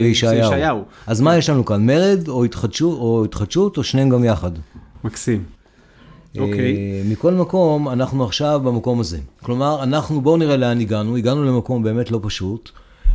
[0.00, 0.84] בישעיהו.
[1.06, 4.50] אז מה יש לנו כאן, מרד או התחדשות או, התחדשות, או שניהם גם יחד?
[5.04, 5.42] מקסים.
[6.36, 6.74] אה, אוקיי.
[6.74, 7.12] Okay.
[7.12, 9.18] מכל מקום, אנחנו עכשיו במקום הזה.
[9.42, 11.16] כלומר, אנחנו, בואו נראה לאן הגענו.
[11.16, 12.70] הגענו למקום באמת לא פשוט,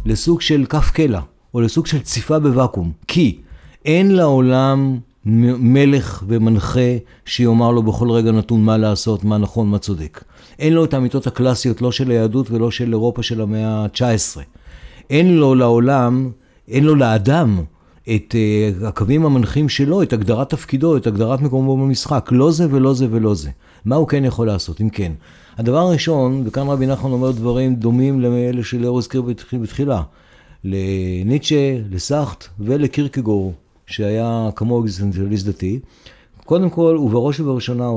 [0.05, 1.21] לסוג של כף קלע,
[1.53, 2.91] או לסוג של ציפה בוואקום.
[3.07, 3.37] כי
[3.85, 10.23] אין לעולם מלך ומנחה שיאמר לו בכל רגע נתון מה לעשות, מה נכון, מה צודק.
[10.61, 14.41] אין לו את האמיתות הקלאסיות, לא של היהדות ולא של אירופה של המאה ה-19.
[15.09, 16.31] אין לו לעולם,
[16.67, 17.63] אין לו לאדם
[18.15, 18.35] את
[18.81, 22.29] uh, הקווים המנחים שלו, את הגדרת תפקידו, את הגדרת מקומו במשחק.
[22.31, 23.49] לא זה ולא זה ולא זה.
[23.85, 25.11] מה הוא כן יכול לעשות, אם כן?
[25.57, 30.01] הדבר הראשון, וכאן רבי נחמן אומר דברים דומים לאלה שלאור הזכיר בתחילה,
[30.63, 33.53] לניטשה, לסאכט ולקירקגור,
[33.87, 35.79] שהיה כמו אקזיסטנציאליסט דתי.
[36.45, 37.87] קודם כל, ובראש ובראשונה,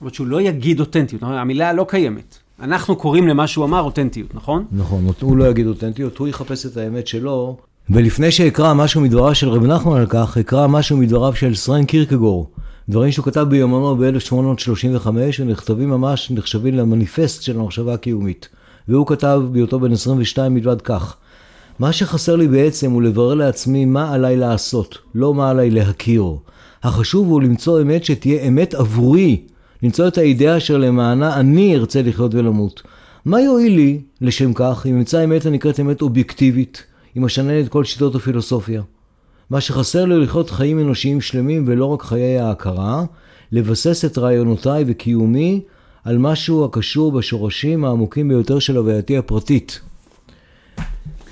[0.00, 0.02] אותנטיות.
[0.02, 2.38] אבל שהוא לא יגיד אותנטיות, המילה לא קיימת.
[2.60, 4.64] אנחנו קוראים למה שהוא אמר אותנטיות, נכון?
[4.72, 7.56] נכון, הוא לא יגיד אותנטיות, הוא יחפש את האמת שלו.
[7.90, 12.50] ולפני שאקרא משהו מדבריו של רבי נחמן על כך, אקרא משהו מדבריו של סרן קירקגור.
[12.88, 15.08] דברים שהוא כתב ביומנו ב-1835,
[15.40, 18.48] ונכתבים ממש, נחשבים למניפסט של המחשבה הקיומית.
[18.88, 21.16] והוא כתב בהיותו בן 22 מלבד כך:
[21.78, 26.24] מה שחסר לי בעצם הוא לברר לעצמי מה עליי לעשות, לא מה עליי להכיר.
[26.82, 29.40] החשוב הוא למצוא אמת שתהיה אמת עבורי,
[29.84, 32.82] למצוא את האידאה אשר למענה אני ארצה לחיות ולמות.
[33.24, 36.84] מה יועיל לי לשם כך אם אמצא אמת הנקראת אמת אובייקטיבית,
[37.16, 38.82] אם אשנה את כל שיטות הפילוסופיה?
[39.50, 43.04] מה שחסר לי לחיות חיים אנושיים שלמים ולא רק חיי ההכרה,
[43.52, 45.60] לבסס את רעיונותיי וקיומי
[46.04, 49.80] על משהו הקשור בשורשים העמוקים ביותר של הווייתי הפרטית.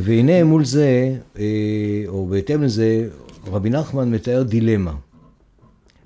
[0.01, 1.45] והנה מול זה, אה,
[2.09, 3.09] או בהתאם לזה,
[3.53, 4.93] רבי נחמן מתאר דילמה.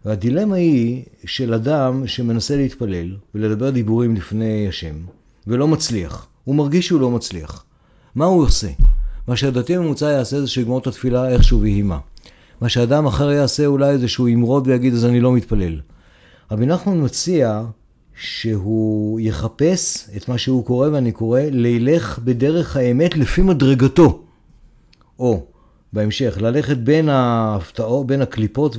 [0.06, 4.94] והדילמה היא של אדם שמנסה להתפלל ולדבר דיבורים לפני השם,
[5.46, 6.26] ולא מצליח.
[6.44, 7.64] הוא מרגיש שהוא לא מצליח.
[8.14, 8.68] מה הוא עושה?
[9.28, 11.98] מה שהדתי הממוצע יעשה זה שיגמור את התפילה איכשהו ויהי מה.
[12.60, 15.80] מה שאדם אחר יעשה אולי זה שהוא ימרוד ויגיד אז אני לא מתפלל.
[16.50, 17.62] רבי נחמן מציע
[18.14, 24.22] שהוא יחפש את מה שהוא קורא ואני קורא לילך בדרך האמת לפי מדרגתו.
[25.18, 25.46] או
[25.92, 28.76] בהמשך, ללכת בין ההפתעות, בין הקליפות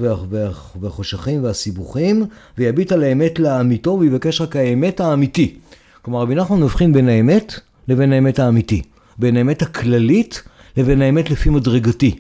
[0.80, 2.26] והחושכים והסיבוכים,
[2.58, 5.56] ויביט על האמת לאמיתו ויבקש רק האמת האמיתי.
[6.02, 8.82] כלומר, רבי נחמן מבחין בין האמת לבין האמת האמיתי.
[9.18, 10.44] בין האמת הכללית
[10.78, 12.16] לבין האמת לפי מדרגתי.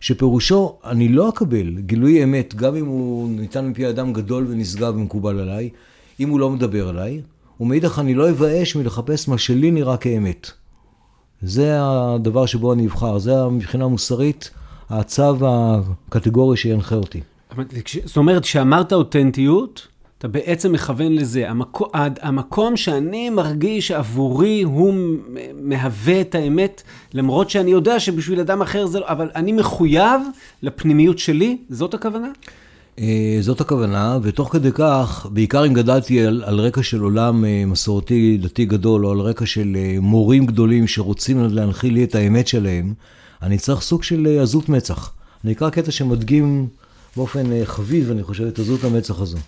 [0.00, 5.38] שפירושו, אני לא אקבל גילוי אמת, גם אם הוא ניתן מפי אדם גדול ונשגב ומקובל
[5.38, 5.70] עליי,
[6.20, 7.20] אם הוא לא מדבר עליי,
[7.60, 10.50] ומאידך אני לא אבאש מלחפש מה שלי נראה כאמת.
[11.42, 14.50] זה הדבר שבו אני אבחר, זה מבחינה מוסרית
[14.90, 17.20] הצו הקטגורי שינחה אותי.
[18.04, 21.50] זאת אומרת, כשאמרת אותנטיות, אתה בעצם מכוון לזה.
[21.50, 21.88] המקום,
[22.22, 24.94] המקום שאני מרגיש עבורי הוא
[25.54, 26.82] מהווה את האמת,
[27.14, 30.20] למרות שאני יודע שבשביל אדם אחר זה לא, אבל אני מחויב
[30.62, 32.28] לפנימיות שלי, זאת הכוונה?
[32.98, 37.64] אה, זאת הכוונה, ותוך כדי כך, בעיקר אם גדלתי על, על רקע של עולם אה,
[37.66, 42.48] מסורתי דתי גדול, או על רקע של אה, מורים גדולים שרוצים להנחיל לי את האמת
[42.48, 42.94] שלהם,
[43.42, 45.12] אני צריך סוג של עזות מצח.
[45.44, 46.68] אני אקרא קטע שמדגים
[47.16, 49.38] באופן חביב, אני חושב, את עזות המצח הזו.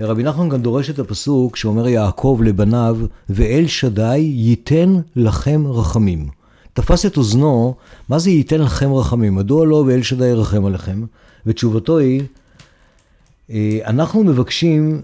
[0.00, 2.98] רבי נחמן גם דורש את הפסוק שאומר יעקב לבניו,
[3.30, 6.28] ואל שדי ייתן לכם רחמים.
[6.72, 7.74] תפס את אוזנו,
[8.08, 9.34] מה זה ייתן לכם רחמים?
[9.34, 11.04] מדוע לא ואל שדי ירחם עליכם?
[11.46, 12.22] ותשובתו היא,
[13.84, 15.00] אנחנו מבקשים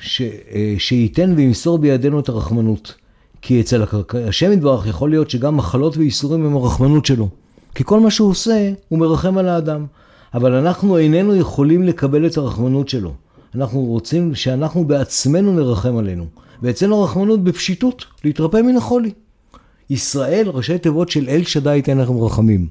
[0.00, 2.94] ש, אה, שייתן וימסור בידינו את הרחמנות.
[3.42, 3.82] כי אצל
[4.28, 7.28] השם יתברך יכול להיות שגם מחלות וייסורים הם הרחמנות שלו.
[7.74, 9.86] כי כל מה שהוא עושה, הוא מרחם על האדם.
[10.34, 13.14] אבל אנחנו איננו יכולים לקבל את הרחמנות שלו.
[13.54, 16.26] אנחנו רוצים שאנחנו בעצמנו נרחם עלינו.
[16.62, 19.10] ואצלנו רחמנות בפשיטות, להתרפא מן החולי.
[19.90, 22.66] ישראל, ראשי תיבות של אל שדי ייתן לכם רחמים.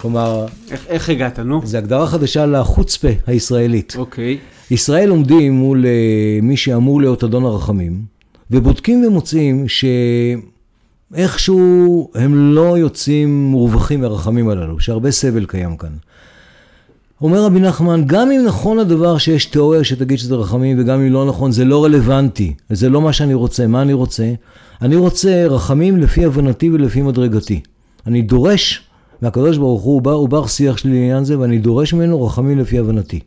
[0.00, 0.46] כלומר...
[0.70, 1.60] איך, איך הגעת, נו?
[1.64, 3.94] זו הגדרה חדשה לחוצפה הישראלית.
[3.98, 4.38] אוקיי.
[4.70, 8.02] ישראל עומדים מול uh, מי שאמור להיות אדון הרחמים,
[8.50, 9.66] ובודקים ומוצאים
[11.12, 15.92] שאיכשהו הם לא יוצאים מורווחים מהרחמים הללו, שהרבה סבל קיים כאן.
[17.20, 21.26] אומר רבי נחמן, גם אם נכון הדבר שיש תיאוריה שתגיד שזה רחמים, וגם אם לא
[21.26, 22.54] נכון, זה לא רלוונטי.
[22.70, 23.66] זה לא מה שאני רוצה.
[23.66, 24.32] מה אני רוצה?
[24.82, 27.60] אני רוצה רחמים לפי הבנתי ולפי מדרגתי.
[28.06, 28.89] אני דורש
[29.22, 33.20] מהקדוש ברוך הוא, הוא בר, שיח שלי לעניין זה, ואני דורש ממנו רחמים לפי הבנתי.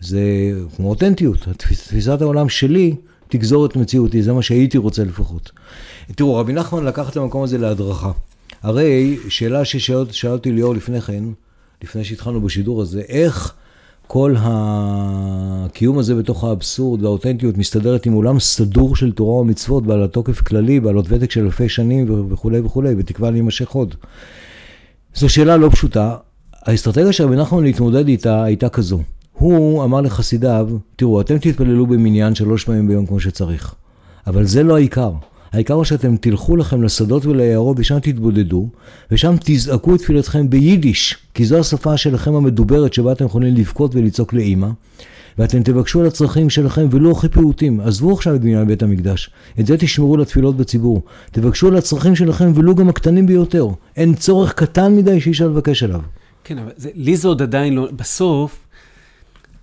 [0.00, 0.20] זה
[0.76, 2.94] כמו אותנטיות, תפיסת העולם שלי
[3.28, 5.50] תגזור את מציאותי, זה מה שהייתי רוצה לפחות.
[6.14, 8.10] תראו, רבי נחמן לקח את המקום הזה להדרכה.
[8.62, 11.24] הרי שאלה ששאלתי ליאור לפני כן,
[11.82, 13.54] לפני שהתחלנו בשידור הזה, איך
[14.06, 20.40] כל הקיום הזה בתוך האבסורד והאותנטיות מסתדרת עם עולם סדור של תורה ומצוות, בעלת תוקף
[20.40, 23.94] כללי, בעלות ותק של אלפי שנים וכולי וכולי, בתקווה להימשך עוד.
[25.14, 26.16] זו שאלה לא פשוטה.
[26.62, 29.00] האסטרטגיה של רבי נחמן להתמודד איתה הייתה כזו.
[29.32, 33.74] הוא אמר לחסידיו, תראו, אתם תתפללו במניין שלוש פעמים ביום כמו שצריך,
[34.26, 35.12] אבל זה לא העיקר.
[35.52, 38.68] העיקר הוא שאתם תלכו לכם לשדות וליערות ושם תתבודדו,
[39.10, 44.32] ושם תזעקו את תפילתכם ביידיש, כי זו השפה שלכם המדוברת שבה אתם יכולים לבכות ולצעוק
[44.32, 44.68] לאימא,
[45.38, 47.80] ואתם תבקשו על הצרכים שלכם ולו הכי פעוטים.
[47.80, 51.02] עזבו עכשיו את בניין בית המקדש, את זה תשמרו לתפילות בציבור.
[51.32, 53.66] תבקשו על הצרכים שלכם ולו גם הקטנים ביותר.
[53.96, 56.00] אין צורך קטן מדי שאי אפשר לבקש עליו.
[56.44, 58.67] כן, אבל זה, לי זה עוד עדיין לא, בסוף,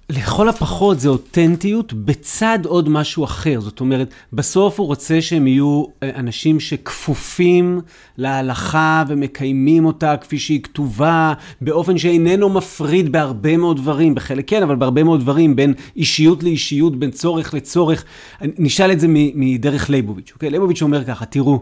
[0.09, 3.59] לכל הפחות זה אותנטיות בצד עוד משהו אחר.
[3.59, 7.81] זאת אומרת, בסוף הוא רוצה שהם יהיו אה, אנשים שכפופים
[8.17, 14.75] להלכה ומקיימים אותה כפי שהיא כתובה, באופן שאיננו מפריד בהרבה מאוד דברים, בחלק כן, אבל
[14.75, 18.05] בהרבה מאוד דברים, בין אישיות לאישיות, בין צורך לצורך.
[18.41, 20.49] נשאל את זה מדרך ליבוביץ', אוקיי?
[20.49, 21.59] ליבוביץ' אומר ככה, תראו,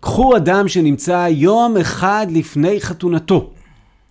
[0.00, 3.51] קחו אדם שנמצא יום אחד לפני חתונתו.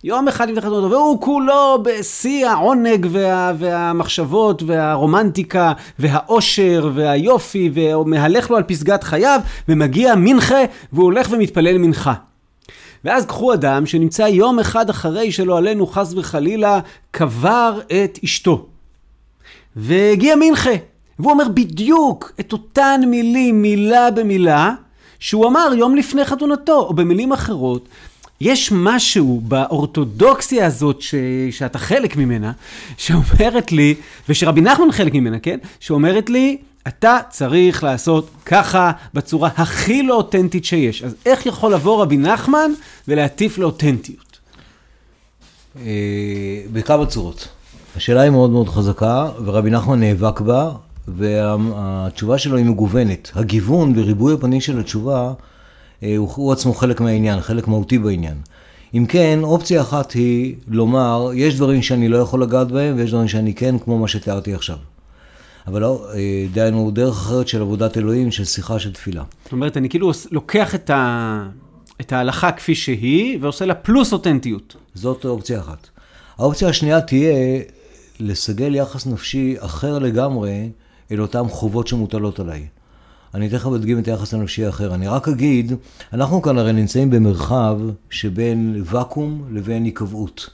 [0.04, 8.56] יום אחד לפני חתונתו, והוא כולו בשיא העונג וה, והמחשבות והרומנטיקה והאושר והיופי, ומהלך לו
[8.56, 10.60] על פסגת חייו, ומגיע מנחה,
[10.92, 12.14] והוא הולך ומתפלל מנחה.
[13.04, 18.66] ואז קחו אדם שנמצא יום אחד אחרי שלא עלינו חס וחלילה, קבר את אשתו.
[19.76, 20.74] והגיע מנחה,
[21.18, 24.74] והוא אומר בדיוק את אותן מילים, מילה במילה,
[25.18, 27.88] שהוא אמר יום לפני חתונתו, או במילים אחרות,
[28.42, 31.14] יש משהו באורתודוקסיה הזאת ש...
[31.50, 32.52] שאתה חלק ממנה,
[32.96, 33.94] שאומרת לי,
[34.28, 35.58] ושרבי נחמן חלק ממנה, כן?
[35.80, 36.56] שאומרת לי,
[36.88, 41.02] אתה צריך לעשות ככה בצורה הכי לא אותנטית שיש.
[41.02, 42.70] אז איך יכול לבוא רבי נחמן
[43.08, 44.38] ולהטיף לאותנטיות?
[45.76, 47.48] אה, בכמה צורות.
[47.96, 50.70] השאלה היא מאוד מאוד חזקה, ורבי נחמן נאבק בה,
[51.08, 53.30] והתשובה שלו היא מגוונת.
[53.34, 55.32] הגיוון וריבוי הפנים של התשובה
[56.16, 58.36] הוא, הוא עצמו חלק מהעניין, חלק מהותי בעניין.
[58.94, 63.28] אם כן, אופציה אחת היא לומר, יש דברים שאני לא יכול לגעת בהם, ויש דברים
[63.28, 64.76] שאני כן, כמו מה שתיארתי עכשיו.
[65.66, 69.22] אבל לא, אה, דהיינו, דרך אחרת של עבודת אלוהים, של שיחה, של תפילה.
[69.44, 71.48] זאת אומרת, אני כאילו לוקח את, ה...
[72.00, 74.76] את ההלכה כפי שהיא, ועושה לה פלוס אותנטיות.
[74.94, 75.88] זאת אופציה אחת.
[76.38, 77.60] האופציה השנייה תהיה
[78.20, 80.70] לסגל יחס נפשי אחר לגמרי
[81.12, 82.66] אל אותן חובות שמוטלות עליי.
[83.34, 84.94] אני תכף אדגים את היחס הנפשי האחר.
[84.94, 85.72] אני רק אגיד,
[86.12, 90.50] אנחנו כאן הרי נמצאים במרחב שבין ואקום לבין היקבעות.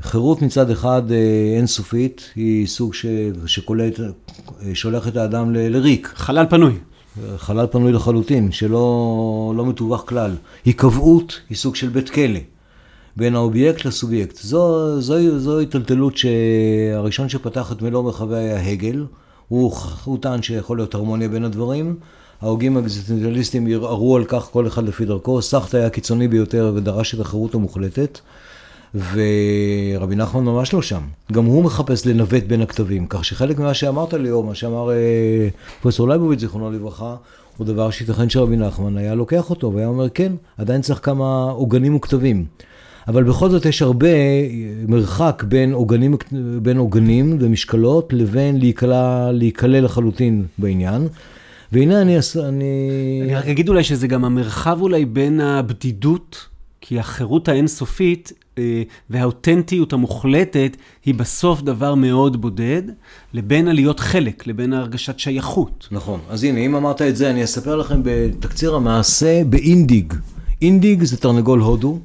[0.00, 3.06] חירות מצד אחד אה, אינסופית, היא סוג ש...
[3.46, 5.76] שקולט, אה, שולח את האדם ל...
[5.76, 6.12] לריק.
[6.14, 6.72] חלל פנוי.
[7.36, 10.36] חלל פנוי לחלוטין, שלא לא מתווך כלל.
[10.64, 12.40] היקבעות היא סוג של בית כלא.
[13.16, 14.36] בין האובייקט לסובייקט.
[14.36, 19.04] זו, זו, זו התטלטלות שהראשון שפתח את מלוא מרחבי היה הגל.
[19.48, 19.72] הוא,
[20.04, 21.96] הוא טען שיכול להיות הרמוניה בין הדברים.
[22.40, 25.42] ההוגים האקזיסטנציאליסטים ערערו על כך כל אחד לפי דרכו.
[25.42, 28.18] סארטר היה קיצוני ביותר ודרש את החירות המוחלטת.
[28.94, 31.02] ורבי נחמן ממש לא שם.
[31.32, 33.06] גם הוא מחפש לנווט בין הכתבים.
[33.08, 35.48] כך שחלק ממה שאמרת לי, או מה שאמר אה,
[35.80, 37.16] פרופסור לייבוביץ', זיכרונו לברכה,
[37.56, 41.94] הוא דבר שייתכן שרבי נחמן היה לוקח אותו, והיה אומר, כן, עדיין צריך כמה עוגנים
[41.94, 42.44] וכתבים.
[43.08, 44.08] אבל בכל זאת יש הרבה
[44.88, 46.16] מרחק בין עוגנים,
[46.62, 48.58] בין עוגנים ומשקלות לבין
[49.32, 51.08] להיקלע לחלוטין בעניין.
[51.72, 52.16] והנה אני...
[52.48, 53.20] אני...
[53.22, 56.46] אני רק אגיד אולי שזה גם המרחב אולי בין הבדידות,
[56.80, 62.82] כי החירות האינסופית אה, והאותנטיות המוחלטת היא בסוף דבר מאוד בודד,
[63.34, 65.88] לבין הלהיות חלק, לבין הרגשת שייכות.
[65.90, 66.20] נכון.
[66.30, 70.14] אז הנה, אם אמרת את זה, אני אספר לכם בתקציר המעשה באינדיג.
[70.62, 71.98] אינדיג זה תרנגול הודו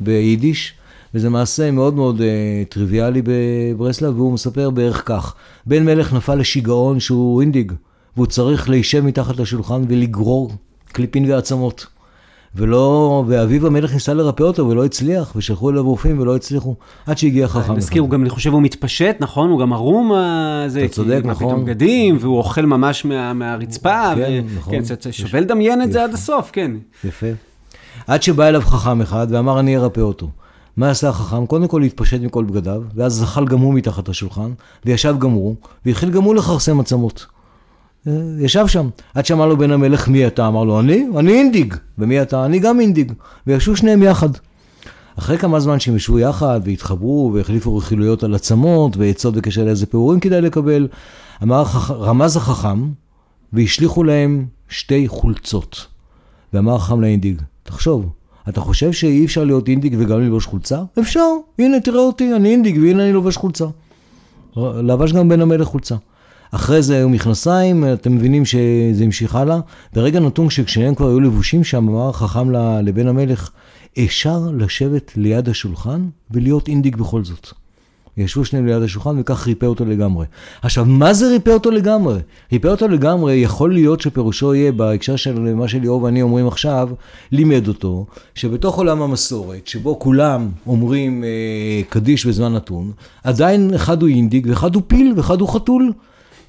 [0.00, 0.74] ביידיש,
[1.14, 2.22] וזה מעשה מאוד מאוד uh,
[2.68, 5.34] טריוויאלי בברסלב, והוא מספר בערך כך:
[5.66, 7.72] בן מלך נפל לשיגעון שהוא אינדיג,
[8.16, 10.52] והוא צריך להישב מתחת לשולחן ולגרור
[10.92, 11.86] קליפין ועצמות.
[12.56, 16.74] ולא, ואביו המלך ניסה לרפא אותו ולא הצליח, ושלחו אליו רופאים ולא הצליחו,
[17.06, 17.72] עד שהגיע חכם.
[17.72, 19.50] נזכיר, הוא גם, אני חושב, הוא מתפשט, נכון?
[19.50, 20.12] הוא גם ערום,
[20.66, 21.48] זה, אתה צודק, נכון.
[21.48, 24.14] פתאום בגדים, והוא אוכל ממש מה, מהרצפה.
[24.16, 24.56] כן, ו...
[24.56, 24.74] נכון.
[24.74, 26.70] כן, שווה לדמיין את זה עד הסוף, כן.
[27.04, 27.26] יפה.
[28.06, 30.28] עד שבא אליו חכם אחד ואמר, אני ארפא אותו.
[30.76, 31.46] מה עשה החכם?
[31.46, 34.50] קודם כל להתפשט מכל בגדיו, ואז זחל גם הוא מתחת לשולחן,
[34.84, 37.26] וישב גם הוא, והתחיל גם הוא לכרסם עצמות.
[38.38, 40.48] ישב שם, עד שאמר לו בן המלך, מי אתה?
[40.48, 41.06] אמר לו, אני?
[41.18, 41.74] אני אינדיג.
[41.98, 42.44] ומי אתה?
[42.44, 43.12] אני גם אינדיג.
[43.46, 44.28] וישבו שניהם יחד.
[45.18, 50.20] אחרי כמה זמן שהם ישבו יחד והתחברו והחליפו רכילויות על עצמות ועצות בקשר לאיזה פירורים
[50.20, 50.88] כדאי לקבל,
[51.42, 52.88] אמר, רמז החכם
[53.52, 55.86] והשליכו להם שתי חולצות.
[56.52, 57.42] ואמר החכם לאינדיג,
[57.74, 58.08] תחשוב,
[58.48, 60.82] אתה חושב שאי אפשר להיות אינדיג וגם ללבוש חולצה?
[61.00, 61.26] אפשר,
[61.58, 63.64] הנה תראה אותי, אני אינדיג והנה אני לובש חולצה.
[64.56, 65.96] לבש גם בן המלך חולצה.
[66.50, 69.60] אחרי זה היו מכנסיים, אתם מבינים שזה המשיך הלאה.
[69.92, 72.50] ברגע נתון שכשהם כבר היו לבושים שם, אמר החכם
[72.82, 73.50] לבן המלך,
[74.04, 77.52] אפשר לשבת ליד השולחן ולהיות אינדיק בכל זאת.
[78.16, 80.26] ישבו שניהם ליד השולחן וכך ריפא אותו לגמרי.
[80.62, 82.18] עכשיו, מה זה ריפא אותו לגמרי?
[82.52, 86.88] ריפא אותו לגמרי יכול להיות שפירושו יהיה, בהקשר של מה שליאור ואני אומרים עכשיו,
[87.32, 92.92] לימד אותו, שבתוך עולם המסורת, שבו כולם אומרים אה, קדיש בזמן נתון,
[93.24, 95.92] עדיין אחד הוא אינדיק ואחד הוא פיל ואחד הוא חתול.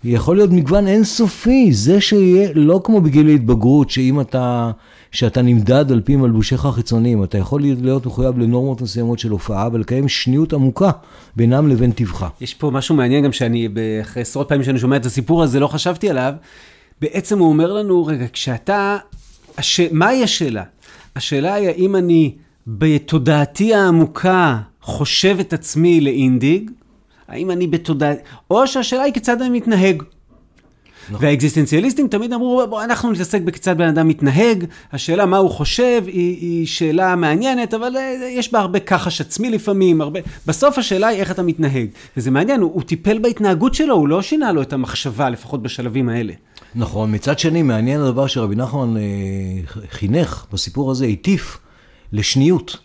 [0.05, 4.71] יכול להיות מגוון אינסופי, זה שיהיה לא כמו בגיל ההתבגרות, שאם אתה,
[5.11, 10.07] שאתה נמדד על פי מלבושיך החיצוניים, אתה יכול להיות מחויב לנורמות מסוימות של הופעה ולקיים
[10.07, 10.91] שניות עמוקה
[11.35, 12.27] בינם לבין טבחה.
[12.41, 13.67] יש פה משהו מעניין גם שאני,
[14.01, 16.33] אחרי עשרות פעמים שאני שומע את הסיפור הזה, לא חשבתי עליו.
[17.01, 18.97] בעצם הוא אומר לנו, רגע, כשאתה,
[19.57, 19.79] הש...
[19.91, 20.63] מהי השאלה?
[21.15, 22.35] השאלה היא האם אני
[22.67, 26.71] בתודעתי העמוקה חושב את עצמי לאינדיג,
[27.27, 28.13] האם אני בתודעה,
[28.51, 30.03] או שהשאלה היא כיצד אני מתנהג.
[31.09, 31.25] נכון.
[31.25, 36.37] והאקזיסטנציאליסטים תמיד אמרו, בוא, אנחנו נתעסק בכיצד בן אדם מתנהג, השאלה מה הוא חושב היא,
[36.41, 40.19] היא שאלה מעניינת, אבל אה, יש בה הרבה כחש עצמי לפעמים, הרבה...
[40.47, 41.87] בסוף השאלה היא איך אתה מתנהג.
[42.17, 46.09] וזה מעניין, הוא, הוא טיפל בהתנהגות שלו, הוא לא שינה לו את המחשבה, לפחות בשלבים
[46.09, 46.33] האלה.
[46.75, 49.01] נכון, מצד שני, מעניין הדבר שרבי נחמן אה,
[49.89, 51.57] חינך בסיפור הזה, הטיף
[52.11, 52.77] לשניות.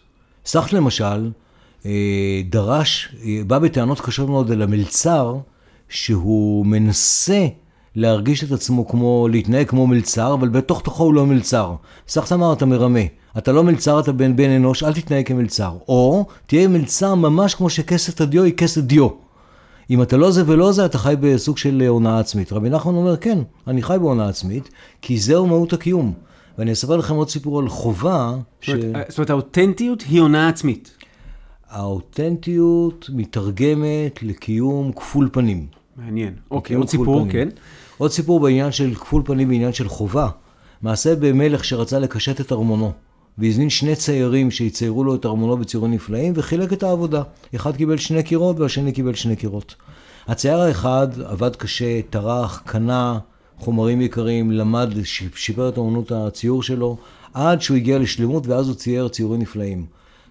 [0.47, 1.31] סך למשל,
[2.51, 5.37] דרש, אה, בא בטענות קשות מאוד אל המלצר,
[5.89, 7.47] שהוא מנסה
[7.97, 11.75] להרגיש את עצמו כמו, להתנהג כמו מלצר, אבל בתוך תוכו הוא לא מלצר.
[12.09, 13.01] סך אמר, אתה מרמה.
[13.39, 15.73] אתה לא מלצר, אתה בן בן אנוש, אל תתנהג כמלצר.
[15.89, 19.09] או, תהיה מלצר ממש כמו שכסת הדיו היא כסת דיו.
[19.91, 22.53] אם אתה לא זה ולא זה, אתה חי בסוג של הונאה עצמית.
[22.53, 24.71] רבי נחמן אומר, כן, אני חי בהונאה עצמית,
[25.03, 26.13] כי זהו מהות הקיום.
[26.59, 28.35] ואני אספר לכם עוד סיפור על חובה.
[28.61, 28.71] ש...
[29.09, 30.97] זאת אומרת, האותנטיות היא הונאה עצמית.
[31.71, 35.67] האותנטיות מתרגמת לקיום כפול פנים.
[35.97, 36.35] מעניין.
[36.51, 37.33] אוקיי, עוד סיפור, פנים.
[37.33, 37.49] כן.
[37.99, 40.29] עוד סיפור בעניין של כפול פנים בעניין של חובה.
[40.83, 42.93] מעשה במלך שרצה לקשט את ארמונו,
[43.39, 47.23] והזמין שני ציירים שיציירו לו את ארמונו בציורים נפלאים, וחילק את העבודה.
[47.55, 49.75] אחד קיבל שני קירות והשני קיבל שני קירות.
[50.27, 53.19] הצייר האחד עבד קשה, טרח, קנה
[53.59, 54.91] חומרים יקרים, למד,
[55.35, 56.97] שיפר את אמנות הציור שלו,
[57.35, 59.87] עד שהוא הגיע לשלמות, ואז הוא צייר ציורים נפלאים.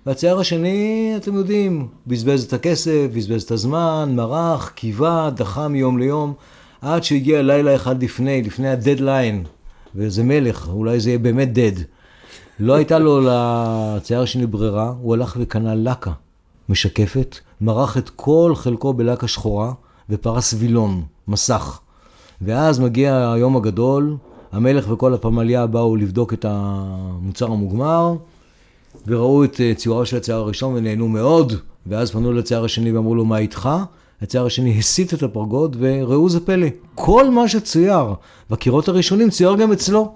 [0.10, 6.34] והצייר השני, אתם יודעים, בזבז את הכסף, בזבז את הזמן, מרח, קיווה, דחה מיום ליום,
[6.82, 9.44] עד שהגיע לילה אחד לפני, לפני הדדליין,
[9.96, 11.82] ואיזה מלך, אולי זה יהיה באמת דד.
[12.60, 16.12] לא הייתה לו לצייר השני ברירה, הוא הלך וקנה לקה
[16.70, 19.74] משקפת, מרח את כל חלקו בלקה שחורה,
[20.10, 21.80] ופרס וילון, מסך.
[22.42, 24.18] ואז מגיע היום הגדול,
[24.52, 28.16] המלך וכל הפמליה באו לבדוק את המוצר המוגמר,
[29.08, 31.54] וראו את אה, ציורו של הצייר הראשון ונהנו מאוד,
[31.88, 33.70] ואז פנו לצייר השני ואמרו לו, מה איתך?
[34.22, 38.14] הצייר השני הסיט את הפרגוד, וראו זה פלא, כל מה שצויר
[38.50, 40.16] בקירות הראשונים צויר גם אצלו.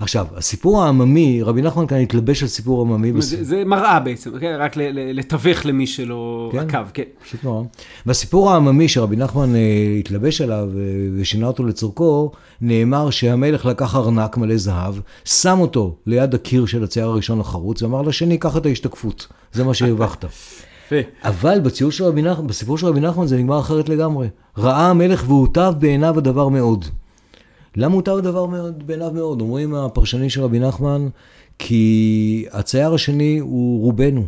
[0.00, 3.22] עכשיו, הסיפור העממי, רבי נחמן כאן התלבש על סיפור עממי.
[3.22, 4.56] זה, זה מראה בעצם, כן?
[4.58, 7.02] רק לתווך למי שלא כן, עקב, כן.
[7.24, 7.62] פשוט נורא.
[8.06, 10.82] בסיפור העממי שרבי נחמן אה, התלבש עליו אה,
[11.16, 14.94] ושינה אותו לצורכו, נאמר שהמלך לקח ארנק מלא זהב,
[15.24, 19.74] שם אותו ליד הקיר של הצייר הראשון החרוץ, ואמר לשני, קח את ההשתקפות, זה מה
[19.74, 20.24] שהרווחת.
[21.24, 24.28] אבל בציור של רבי נחמן, בסיפור של רבי נחמן זה נגמר אחרת לגמרי.
[24.58, 26.84] ראה המלך והוטב בעיניו הדבר מאוד.
[27.80, 29.40] למה הוטב הדבר מאוד, בעיניו מאוד?
[29.40, 31.08] אומרים הפרשנים של רבי נחמן,
[31.58, 34.26] כי הצייר השני הוא רובנו.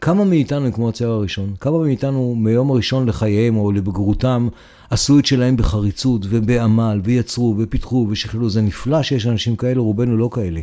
[0.00, 1.54] כמה מאיתנו הם כמו הצייר הראשון?
[1.60, 4.48] כמה מאיתנו מיום הראשון לחייהם או לבגרותם
[4.90, 8.50] עשו את שלהם בחריצות ובעמל ויצרו ופיתחו ושכללו?
[8.50, 10.60] זה נפלא שיש אנשים כאלה, רובנו לא כאלה.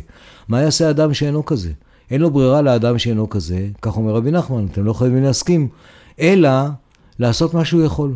[0.48, 1.70] מה יעשה אדם שאינו כזה?
[2.10, 5.68] אין לו ברירה לאדם שאינו כזה, כך אומר רבי נחמן, אתם לא חייבים להסכים,
[6.20, 6.50] אלא
[7.18, 8.14] לעשות מה שהוא יכול.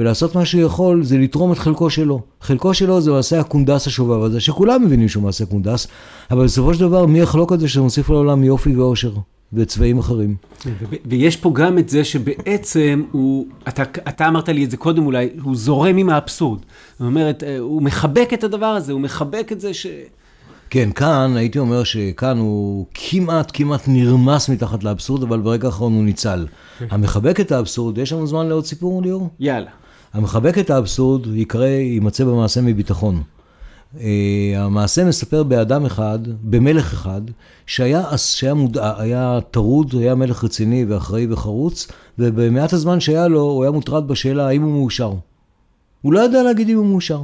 [0.00, 2.20] ולעשות מה שהוא יכול זה לתרום את חלקו שלו.
[2.40, 5.86] חלקו שלו זה מעשה הקונדס השובב הזה, שכולם מבינים שהוא מעשה קונדס,
[6.30, 9.12] אבל בסופו של דבר, מי יחלוק על זה שזה מוסיף לעולם יופי ואושר
[9.52, 10.36] וצבעים אחרים.
[11.06, 15.28] ויש פה גם את זה שבעצם הוא, אתה, אתה אמרת לי את זה קודם אולי,
[15.42, 16.58] הוא זורם עם האבסורד.
[16.98, 19.86] זאת אומרת, אה, הוא מחבק את הדבר הזה, הוא מחבק את זה ש...
[20.70, 26.04] כן, כאן, הייתי אומר שכאן הוא כמעט כמעט נרמס מתחת לאבסורד, אבל ברגע האחרון הוא
[26.04, 26.46] ניצל.
[26.78, 26.86] כן.
[26.90, 29.28] המחבק את האבסורד, יש לנו זמן לעוד סיפור, ליאור?
[29.40, 29.70] יאללה.
[30.12, 33.22] המחבק את האבסורד יקרא, יימצא במעשה מביטחון.
[33.94, 33.98] Uh,
[34.56, 37.20] המעשה מספר באדם אחד, במלך אחד,
[37.66, 41.88] שהיה, שהיה מודע, היה טרוד, היה מלך רציני ואחראי וחרוץ,
[42.18, 45.12] ובמעט הזמן שהיה לו, הוא היה מוטרד בשאלה האם הוא מאושר.
[46.02, 47.22] הוא לא ידע להגיד אם הוא מאושר.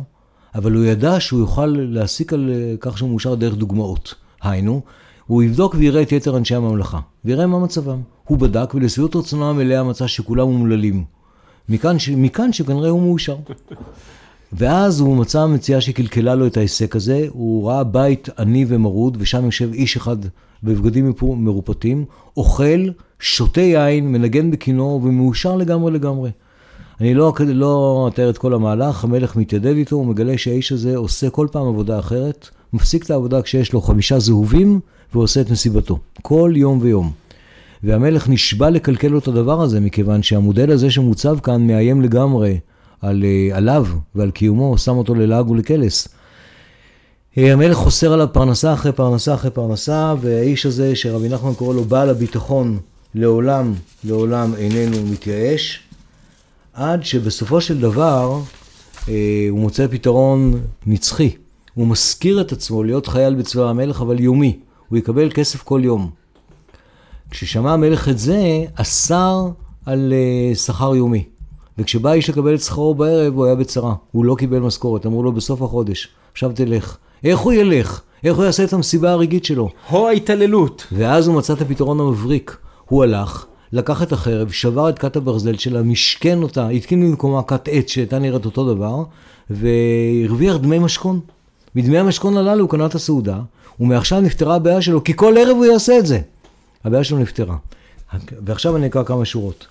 [0.57, 4.15] אבל הוא ידע שהוא יוכל להסיק על אה, כך שהוא מאושר דרך דוגמאות.
[4.43, 4.81] היינו,
[5.27, 8.01] הוא יבדוק ויראה את יתר אנשי הממלכה, ויראה מה מצבם.
[8.25, 11.05] הוא בדק, ולשביעות רצונו המלאה מצא שכולם אומללים.
[11.69, 12.09] מכאן, ש...
[12.09, 13.37] מכאן שכנראה הוא מאושר.
[14.53, 19.45] ואז הוא מצא מציאה שקלקלה לו את ההיסק הזה, הוא ראה בית עני ומרוד, ושם
[19.45, 20.17] יושב איש אחד
[20.63, 22.05] בבגדים מרופטים,
[22.37, 22.89] אוכל,
[23.21, 26.31] שותה יין, מנגן בכינור, ומאושר לגמרי לגמרי.
[27.01, 31.31] אני לא, לא אתאר את כל המהלך, המלך מתיידד איתו, הוא מגלה שהאיש הזה עושה
[31.31, 34.81] כל פעם עבודה אחרת, מפסיק את העבודה כשיש לו חמישה זהובים,
[35.15, 37.26] ועושה את מסיבתו, כל יום ויום.
[37.87, 42.59] והמלך נשבע לקלקל לו את הדבר הזה, מכיוון שהמודל הזה שמוצב כאן מאיים לגמרי
[43.01, 46.09] על, אה, עליו ועל קיומו, שם אותו ללעג ולקלס.
[47.39, 51.85] אה, המלך חוסר עליו פרנסה אחרי פרנסה אחרי פרנסה, והאיש הזה, שרבי נחמן קורא לו
[51.85, 52.79] בעל הביטחון,
[53.15, 53.75] לעולם,
[54.05, 55.83] לעולם איננו מתייאש.
[56.73, 58.41] עד שבסופו של דבר
[59.09, 61.31] אה, הוא מוצא פתרון נצחי.
[61.75, 64.59] הוא מזכיר את עצמו להיות חייל בצבא המלך, אבל יומי.
[64.89, 66.26] הוא יקבל כסף כל יום.
[67.31, 69.49] כששמע המלך את זה, אסר
[69.87, 71.25] על אה, שכר יומי.
[71.79, 73.95] וכשבא איש לקבל את שכרו בערב, הוא היה בצרה.
[74.13, 76.97] הוא לא קיבל משכורת, אמרו לו בסוף החודש, עכשיו תלך.
[77.25, 78.01] איך הוא ילך?
[78.25, 79.69] איך הוא יעשה את המסיבה הרגעית שלו?
[79.89, 80.87] הו ההתעללות.
[80.93, 82.57] ואז הוא מצא את הפתרון המבריק.
[82.89, 87.69] הוא הלך, לקח את החרב, שבר את כת הברזל שלה, משכן אותה, התקין במקומה כת
[87.73, 89.03] עץ שהייתה נראית אותו דבר,
[89.51, 91.21] והרוויח דמי משכון.
[91.75, 93.39] מדמי המשכון הללו הוא קנה את הסעודה,
[93.81, 96.21] ומעכשיו נפתרה הבעיה שלו, כי כל ערב הוא יעשה את זה.
[96.87, 97.57] הבעיה שלו נפתרה.
[98.45, 99.67] ועכשיו אני אקרא כמה שורות.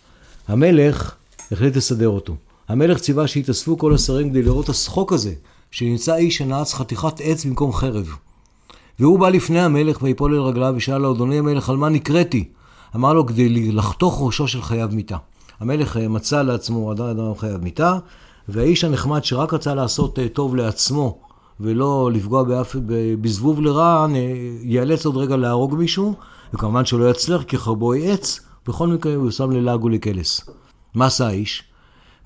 [0.48, 1.16] המלך
[1.52, 2.36] החליט לסדר אותו.
[2.68, 5.34] המלך ציווה שיתאספו כל השרים כדי לראות השחוק הזה,
[5.72, 8.16] שנמצא איש שנעץ חתיכת עץ במקום חרב.
[9.00, 12.50] והוא בא לפני המלך ויפול אל רגליו ושאל לו, אדוני המלך, על מה נקראתי?
[12.96, 15.18] אמר לו כדי לחתוך ראשו של חייב מיתה.
[15.60, 17.98] המלך אה, מצא לעצמו אדם חייב מיתה,
[18.50, 21.18] והאיש הנחמד שרק רצה לעשות אה, טוב לעצמו
[21.60, 22.76] ולא לפגוע באף,
[23.22, 24.08] בזבוב לרע,
[24.62, 26.16] ייאלץ עוד רגע להרוג מישהו,
[26.56, 30.42] וכמובן שהוא לא יצליח כי חרבו היא עץ, בכל מקרה הוא שם ללעג ולקלס.
[30.94, 31.64] מה עשה האיש?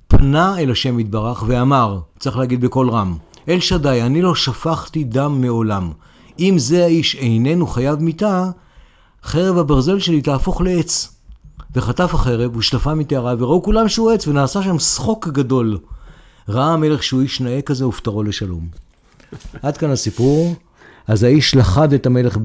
[0.08, 3.18] פנה אל השם יתברך ואמר, צריך להגיד בקול רם,
[3.50, 5.92] אל שדי, אני לא שפכתי דם מעולם.
[6.40, 8.50] אם זה האיש איננו חייב מיתה,
[9.24, 11.16] חרב הברזל שלי תהפוך לעץ.
[11.76, 15.78] וחטף החרב ושלפה מתארה, וראו כולם שהוא עץ, ונעשה שם שחוק גדול.
[16.50, 18.68] ראה המלך שהוא איש נאה כזה, ופטרו לשלום.
[19.62, 20.56] עד כאן הסיפור.
[21.10, 22.38] אז האיש לכד את המלך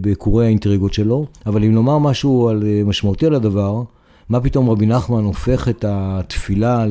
[0.00, 3.82] בקורי האינטריגות שלו, אבל אם נאמר משהו על, אה, משמעותי על הדבר,
[4.28, 6.86] מה פתאום רבי נחמן הופך את התפילה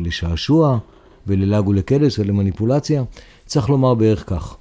[0.00, 0.78] לשעשוע
[1.26, 3.02] וללעג ולקלס ולמניפולציה?
[3.46, 4.56] צריך לומר בערך כך.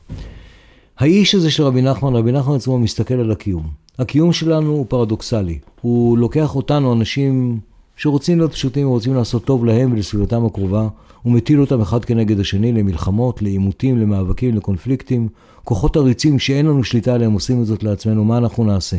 [0.97, 3.68] האיש הזה של רבי נחמן, רבי נחמן עצמו מסתכל על הקיום.
[3.99, 5.60] הקיום שלנו הוא פרדוקסלי.
[5.82, 7.60] הוא לוקח אותנו, אנשים
[7.97, 10.88] שרוצים להיות פשוטים ורוצים לעשות טוב להם ולסביבתם הקרובה,
[11.22, 15.28] הוא מטיל אותם אחד כנגד השני למלחמות, לעימותים, למאבקים, לקונפליקטים.
[15.64, 18.98] כוחות עריצים שאין לנו שליטה עליהם עושים את זאת לעצמנו, מה אנחנו נעשה?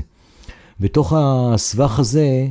[0.80, 2.46] בתוך הסבך הזה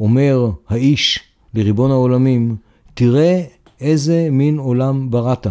[0.00, 1.20] אומר האיש
[1.54, 2.56] לריבון העולמים,
[2.94, 3.42] תראה
[3.80, 5.46] איזה מין עולם בראת.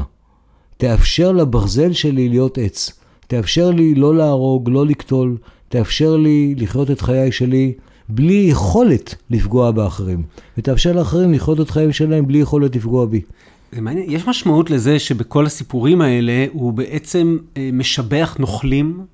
[0.77, 2.91] תאפשר לברזל שלי להיות עץ.
[3.27, 5.37] תאפשר לי לא להרוג, לא לקטול,
[5.69, 7.73] תאפשר לי לחיות את חיי שלי
[8.09, 10.23] בלי יכולת לפגוע באחרים,
[10.57, 13.21] ותאפשר לאחרים לחיות את חייהם שלהם בלי יכולת לפגוע בי.
[13.71, 19.05] זה מעניין, יש משמעות לזה שבכל הסיפורים האלה הוא בעצם אה, משבח נוכלים,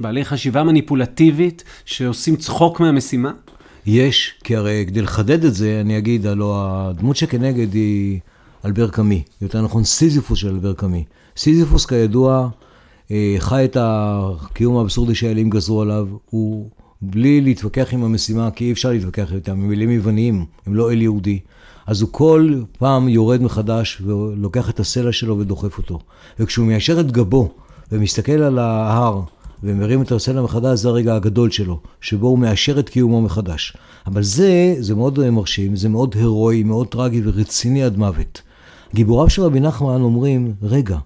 [0.00, 3.32] בעלי חשיבה מניפולטיבית, שעושים צחוק מהמשימה?
[3.86, 8.20] יש, כי הרי כדי לחדד את זה, אני אגיד, הלוא הדמות שכנגד היא
[8.64, 11.04] אלבר קאמי, יותר נכון סיזיפוס של אלבר קאמי.
[11.36, 12.48] סיזיפוס כידוע
[13.10, 16.68] אה, חי את הקיום האבסורדי שהאלים גזרו עליו, הוא
[17.02, 21.02] בלי להתווכח עם המשימה, כי אי אפשר להתווכח איתם, הם מילים יווניים, הם לא אל
[21.02, 21.38] יהודי.
[21.90, 25.98] אז הוא כל פעם יורד מחדש ולוקח את הסלע שלו ודוחף אותו.
[26.40, 27.48] וכשהוא מיישר את גבו
[27.92, 29.20] ומסתכל על ההר
[29.62, 33.76] ומרים את הסלע מחדש, זה הרגע הגדול שלו, שבו הוא מאשר את קיומו מחדש.
[34.06, 38.42] אבל זה, זה מאוד מרשים, זה מאוד הירואי, מאוד טרגי ורציני עד מוות.
[38.94, 40.98] גיבוריו של רבי נחמן אומרים, רגע,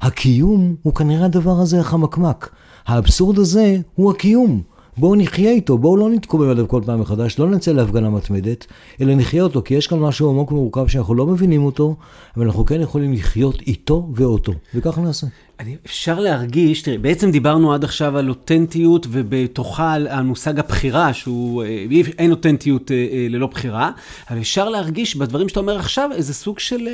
[0.00, 2.50] הקיום הוא כנראה הדבר הזה החמקמק.
[2.86, 4.62] האבסורד הזה הוא הקיום.
[4.98, 8.66] בואו נחיה איתו, בואו לא נתקומם עליו כל פעם מחדש, לא נצא להפגנה מתמדת,
[9.00, 11.96] אלא נחיה אותו, כי יש כאן משהו עמוק ומורכב שאנחנו לא מבינים אותו,
[12.36, 15.26] אבל אנחנו כן יכולים לחיות איתו ואותו, וככה נעשה.
[15.60, 21.62] אני, אפשר להרגיש, תראי, בעצם דיברנו עד עכשיו על אותנטיות, ובתוכה על המושג הבחירה, שהוא,
[21.62, 21.86] אה,
[22.18, 23.90] אין אותנטיות אה, אה, ללא בחירה,
[24.30, 26.88] אבל אפשר להרגיש בדברים שאתה אומר עכשיו איזה סוג של...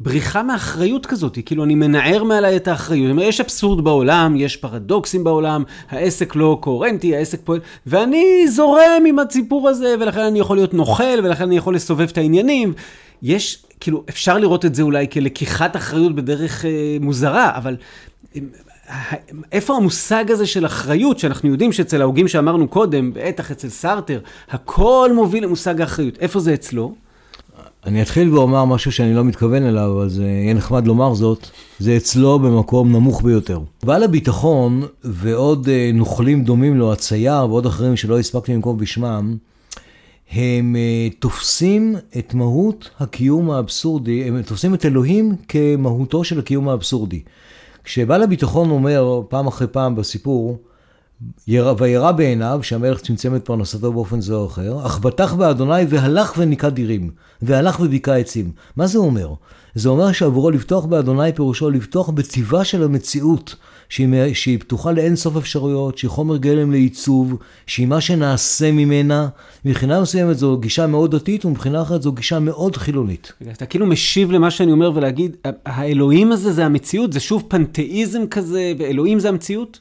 [0.00, 3.10] בריחה מאחריות כזאת, כאילו אני מנער מעליי את האחריות.
[3.10, 9.18] אומרת, יש אבסורד בעולם, יש פרדוקסים בעולם, העסק לא קוהרנטי, העסק פועל, ואני זורם עם
[9.18, 12.72] הסיפור הזה, ולכן אני יכול להיות נוכל, ולכן אני יכול לסובב את העניינים.
[13.22, 17.76] יש, כאילו, אפשר לראות את זה אולי כלקיחת אחריות בדרך אה, מוזרה, אבל
[18.36, 18.40] אה,
[19.52, 24.20] איפה המושג הזה של אחריות, שאנחנו יודעים שאצל ההוגים שאמרנו קודם, בטח אצל סארטר,
[24.50, 26.94] הכל מוביל למושג האחריות, איפה זה אצלו?
[27.86, 31.46] אני אתחיל ואומר משהו שאני לא מתכוון אליו, זה יהיה נחמד לומר זאת,
[31.78, 33.60] זה אצלו במקום נמוך ביותר.
[33.82, 39.36] בעל הביטחון ועוד אה, נוכלים דומים לו, הצייר ועוד אחרים שלא הספקתי לנקוב בשמם,
[40.32, 47.20] הם אה, תופסים את מהות הקיום האבסורדי, הם תופסים את אלוהים כמהותו של הקיום האבסורדי.
[47.84, 50.58] כשבעל הביטחון אומר פעם אחרי פעם בסיפור,
[51.78, 56.70] וירא בעיניו שהמלך צמצם את פרנסתו באופן זה או אחר, אך בטח באדוני והלך וניקה
[56.70, 57.10] דירים,
[57.42, 58.50] והלך וביכה עצים.
[58.76, 59.34] מה זה אומר?
[59.74, 63.54] זה אומר שעבורו לפתוח באדוני פירושו לפתוח בטיבה של המציאות,
[63.88, 67.34] שהיא, שהיא פתוחה לאין סוף אפשרויות, שהיא חומר גלם לעיצוב,
[67.66, 69.28] שהיא מה שנעשה ממנה.
[69.64, 73.32] מבחינה מסוימת זו גישה מאוד דתית, ומבחינה אחרת זו גישה מאוד חילונית.
[73.52, 78.72] אתה כאילו משיב למה שאני אומר ולהגיד, האלוהים הזה זה המציאות, זה שוב פנתאיזם כזה,
[78.78, 79.80] ואלוהים זה המציאות?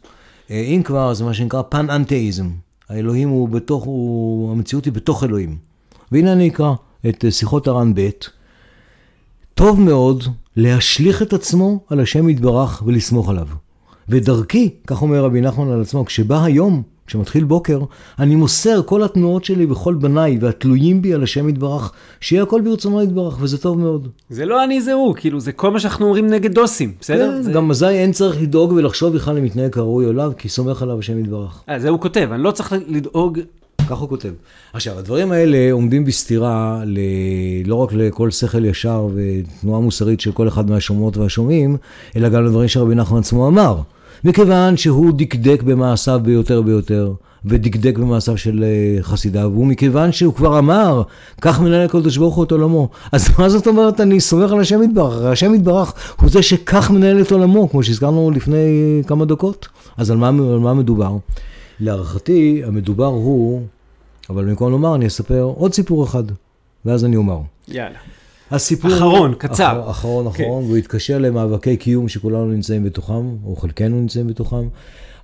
[0.51, 2.49] אה, אם כבר, זה מה שנקרא פן-אנתאיזם.
[2.89, 5.57] האלוהים הוא בתוך, הוא, המציאות היא בתוך אלוהים.
[6.11, 6.73] והנה אני אקרא
[7.09, 8.09] את אה, שיחות הר"ן ב',
[9.53, 10.23] טוב מאוד
[10.55, 13.47] להשליך את עצמו על השם יתברך ולסמוך עליו.
[14.09, 17.79] ודרכי, כך אומר רבי נחמן על עצמו, כשבא היום, כשמתחיל בוקר,
[18.19, 21.91] אני מוסר כל התנועות שלי וכל בניי והתלויים בי על השם יתברך,
[22.21, 24.07] שיהיה הכל ברצונו יתברך, וזה טוב מאוד.
[24.29, 27.31] זה לא אני זה הוא, כאילו, זה כל מה שאנחנו אומרים נגד דוסים, בסדר?
[27.31, 27.51] כן, זה...
[27.51, 31.19] גם אזי אין צריך לדאוג ולחשוב בכלל אם מתנהג כראוי עליו, כי סומך עליו השם
[31.19, 31.63] יתברך.
[31.69, 33.39] אה, זה הוא כותב, אני לא צריך לדאוג...
[33.89, 34.29] כך הוא כותב.
[34.73, 36.99] עכשיו, הדברים האלה עומדים בסתירה ל...
[37.65, 41.77] לא רק לכל שכל ישר ותנועה מוסרית של כל אחד מהשומעות והשומעים,
[42.15, 43.77] אלא גם לדברים שרבי נחמן עצמו אמר.
[44.23, 47.13] מכיוון שהוא דקדק במעשיו ביותר ויותר,
[47.45, 51.03] ודקדק במעשיו של אה, חסידיו, ומכיוון שהוא כבר אמר,
[51.41, 52.89] כך מנהל הקדוש ברוך הוא את עולמו.
[53.11, 55.13] אז מה זאת אומרת, אני סומך על השם יתברך?
[55.13, 59.67] הרי השם יתברך הוא זה שכך מנהל את עולמו, כמו שהזכרנו לפני כמה דקות.
[59.97, 61.17] אז על מה, על מה מדובר?
[61.79, 63.61] להערכתי, המדובר הוא,
[64.29, 66.23] אבל במקום לומר, אני אספר עוד סיפור אחד,
[66.85, 67.39] ואז אני אומר.
[67.67, 67.97] יאללה.
[68.51, 68.91] הסיפור...
[68.93, 69.81] אחרון, קצר.
[69.81, 70.43] אחר, אחרון, כן.
[70.43, 74.67] אחרון, והוא התקשר למאבקי קיום שכולנו נמצאים בתוכם, או חלקנו נמצאים בתוכם.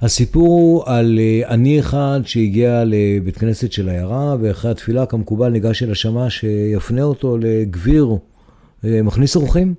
[0.02, 5.84] הסיפור הוא על אה, עני אחד שהגיע לבית כנסת של העיירה, ואחרי התפילה כמקובל ניגש
[5.84, 8.08] אל השמש שיפנה אותו לגביר
[8.86, 9.74] אה, מכניס אורחים,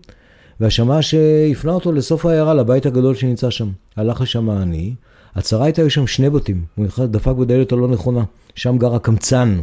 [0.61, 1.15] והשמש
[1.53, 3.69] הפנה אותו לסוף העיירה, לבית הגדול שנמצא שם.
[3.97, 4.95] הלך לשם העני,
[5.35, 8.25] הצרה הייתה, היו שם שני בתים, הוא דפק בדלת הלא נכונה,
[8.55, 9.59] שם גר הקמצן.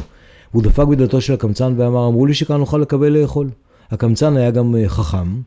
[0.52, 3.50] הוא דפק בדלתו של הקמצן ואמר, אמרו לי שכאן נוכל לקבל לאכול.
[3.92, 5.40] הקמצן היה גם אה, חכם,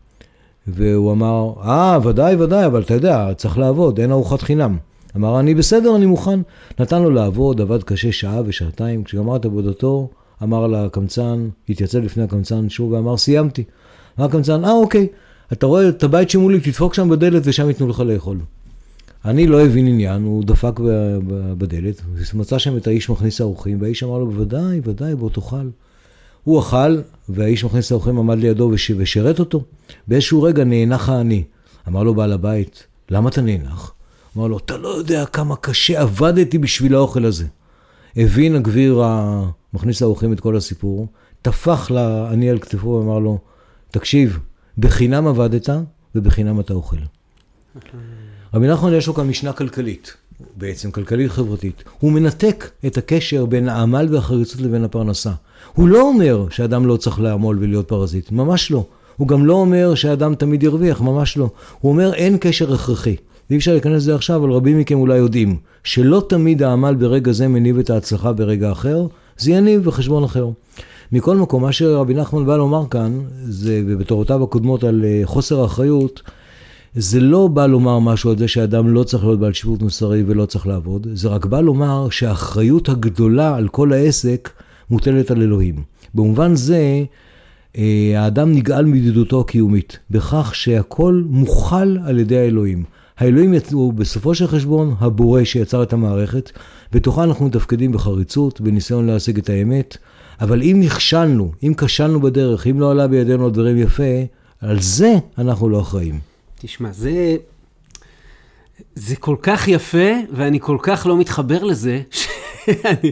[0.67, 4.77] והוא אמר, אה, ודאי, ודאי, אבל אתה יודע, צריך לעבוד, אין ארוחת חינם.
[5.15, 6.39] אמר, אני בסדר, אני מוכן.
[6.79, 9.03] נתן לו לעבוד, עבד קשה שעה ושעתיים.
[9.03, 10.09] כשגמר את עבודתו,
[10.43, 13.63] אמר לקמצן, התייצב לפני הקמצן שוב ואמר, סיימתי.
[14.19, 15.07] אמר הקמצן, אה, אוקיי,
[15.53, 18.37] אתה רואה את הבית שמולי, תדפוק שם בדלת ושם ייתנו לך לאכול.
[19.25, 20.79] אני לא הבין עניין, הוא דפק
[21.57, 22.01] בדלת,
[22.33, 25.67] ומצא שם את האיש מכניס האורחים, והאיש אמר לו, בוודאי, בוודאי, בוא תאכל.
[26.45, 29.63] הוא אכל, והאיש מכניס האורחים עמד לידו ושירת אותו.
[30.07, 31.43] באיזשהו רגע נאנח העני.
[31.87, 33.93] אמר לו בעל הבית, למה אתה נאנח?
[34.37, 37.45] אמר לו, אתה לא יודע כמה קשה עבדתי בשביל האוכל הזה.
[38.15, 41.07] הבין הגביר המכניס האורחים את כל הסיפור,
[41.41, 43.39] טפח לעני על כתפו ואמר לו,
[43.91, 44.39] תקשיב,
[44.77, 45.69] בחינם עבדת
[46.15, 46.97] ובחינם אתה אוכל.
[48.53, 50.13] רבי נחמן יש לו כאן משנה כלכלית,
[50.57, 51.83] בעצם כלכלית חברתית.
[51.99, 55.31] הוא מנתק את הקשר בין העמל והחריצות לבין הפרנסה.
[55.73, 58.85] הוא לא אומר שאדם לא צריך לעמול ולהיות פרזיט, ממש לא.
[59.17, 61.49] הוא גם לא אומר שאדם תמיד ירוויח, ממש לא.
[61.81, 63.15] הוא אומר אין קשר הכרחי.
[63.49, 67.47] ואי אפשר להיכנס לזה עכשיו, אבל רבים מכם אולי יודעים שלא תמיד העמל ברגע זה
[67.47, 69.07] מניב את ההצלחה ברגע אחר,
[69.37, 70.49] זה יניב בחשבון אחר.
[71.11, 76.21] מכל מקום, מה שרבי נחמן בא לומר כאן, זה, ובתורותיו הקודמות על אה, חוסר אחריות,
[76.97, 80.45] זה לא בא לומר משהו על זה שאדם לא צריך להיות בעל שיפוט מוסרי ולא
[80.45, 84.49] צריך לעבוד, זה רק בא לומר שהאחריות הגדולה על כל העסק
[84.89, 85.83] מוטלת על אלוהים.
[86.13, 87.03] במובן זה,
[87.77, 92.83] אה, האדם נגאל מידידותו הקיומית, בכך שהכל מוכל על ידי האלוהים.
[93.17, 96.51] האלוהים הוא בסופו של חשבון הבורא שיצר את המערכת,
[96.91, 99.97] בתוכה אנחנו מתפקדים בחריצות, בניסיון להשיג את האמת,
[100.41, 104.23] אבל אם נכשלנו, אם כשלנו בדרך, אם לא עלה בידינו הדברים יפה,
[104.61, 106.34] על זה אנחנו לא אחראים.
[106.65, 107.37] תשמע, זה...
[108.95, 112.01] זה כל כך יפה, ואני כל כך לא מתחבר לזה,
[112.65, 113.11] שאני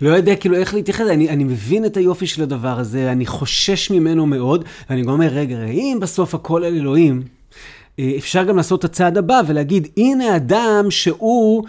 [0.00, 3.90] לא יודע כאילו איך להתייחס, אני, אני מבין את היופי של הדבר הזה, אני חושש
[3.90, 7.22] ממנו מאוד, ואני גם אומר, רגע, אם בסוף הכל על אלוהים,
[7.98, 11.64] אה, אפשר גם לעשות את הצעד הבא ולהגיד, הנה אדם שהוא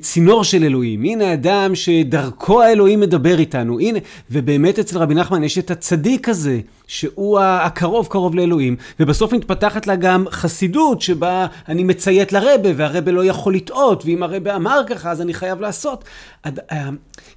[0.00, 3.98] צינור של אלוהים, הנה אדם שדרכו האלוהים מדבר איתנו, הנה,
[4.30, 9.96] ובאמת אצל רבי נחמן יש את הצדיק הזה, שהוא הקרוב קרוב לאלוהים, ובסוף מתפתחת לה
[9.96, 15.20] גם חסידות שבה אני מציית לרבה, והרבה לא יכול לטעות, ואם הרבה אמר ככה אז
[15.20, 16.04] אני חייב לעשות.
[16.42, 16.88] עד, אה,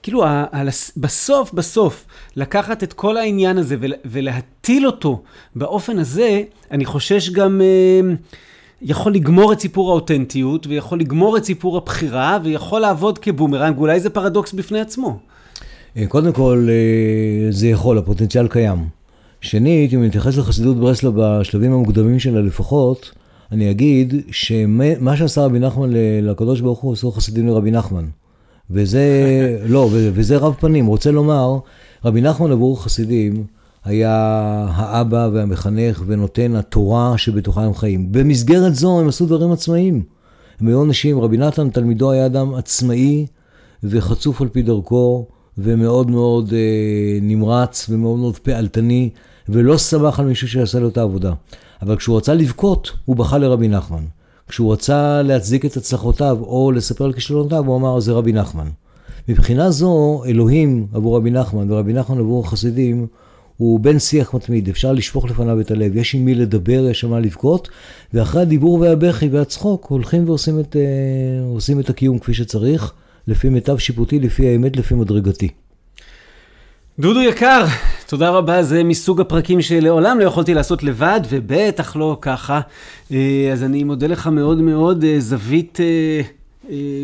[0.03, 0.25] כאילו,
[0.97, 3.75] בסוף בסוף, לקחת את כל העניין הזה
[4.05, 5.21] ולהטיל אותו
[5.55, 7.61] באופן הזה, אני חושש גם...
[7.61, 8.15] אה,
[8.81, 14.09] יכול לגמור את סיפור האותנטיות, ויכול לגמור את סיפור הבחירה, ויכול לעבוד כבומרנג, אולי זה
[14.09, 15.19] פרדוקס בפני עצמו.
[15.97, 18.77] אה, קודם כל, אה, זה יכול, הפוטנציאל קיים.
[19.41, 23.11] שנית, אם נתייחס לחסידות ברסלב בשלבים המוקדמים שלה לפחות,
[23.51, 25.89] אני אגיד שמה שעשה רבי נחמן
[26.21, 28.05] לקדוש ברוך הוא, עשו חסידים לרבי נחמן.
[28.71, 30.85] וזה, לא, וזה רב פנים.
[30.85, 31.57] רוצה לומר,
[32.05, 33.43] רבי נחמן עבור חסידים,
[33.85, 38.11] היה האבא והמחנך ונותן התורה שבתוכה הם חיים.
[38.11, 40.03] במסגרת זו הם עשו דברים עצמאיים.
[40.59, 43.25] הם היו אנשים, רבי נתן תלמידו היה אדם עצמאי
[43.83, 45.27] וחצוף על פי דרכו
[45.57, 49.09] ומאוד מאוד אה, נמרץ ומאוד מאוד פעלתני
[49.49, 51.33] ולא סמך על מישהו שיעשה לו את העבודה.
[51.81, 54.03] אבל כשהוא רצה לבכות, הוא בכה לרבי נחמן.
[54.47, 58.67] כשהוא רצה להצדיק את הצלחותיו או לספר על כישלונותיו, הוא אמר, זה רבי נחמן.
[59.29, 63.07] מבחינה זו, אלוהים עבור רבי נחמן ורבי נחמן עבור החסידים,
[63.59, 67.09] הוא בן שיח מתמיד, אפשר לשפוך לפניו את הלב, יש עם מי לדבר, יש עם
[67.09, 67.69] מה לבכות,
[68.13, 70.75] ואחרי הדיבור והבכי והצחוק הולכים ועושים את,
[71.75, 72.93] uh, את הקיום כפי שצריך,
[73.27, 75.49] לפי מיטב שיפוטי, לפי האמת, לפי מדרגתי.
[76.99, 77.65] דודו יקר,
[78.07, 82.61] תודה רבה, זה מסוג הפרקים שלעולם לא יכולתי לעשות לבד, ובטח לא ככה.
[83.11, 85.79] אה, אז אני מודה לך מאוד מאוד, אה, זווית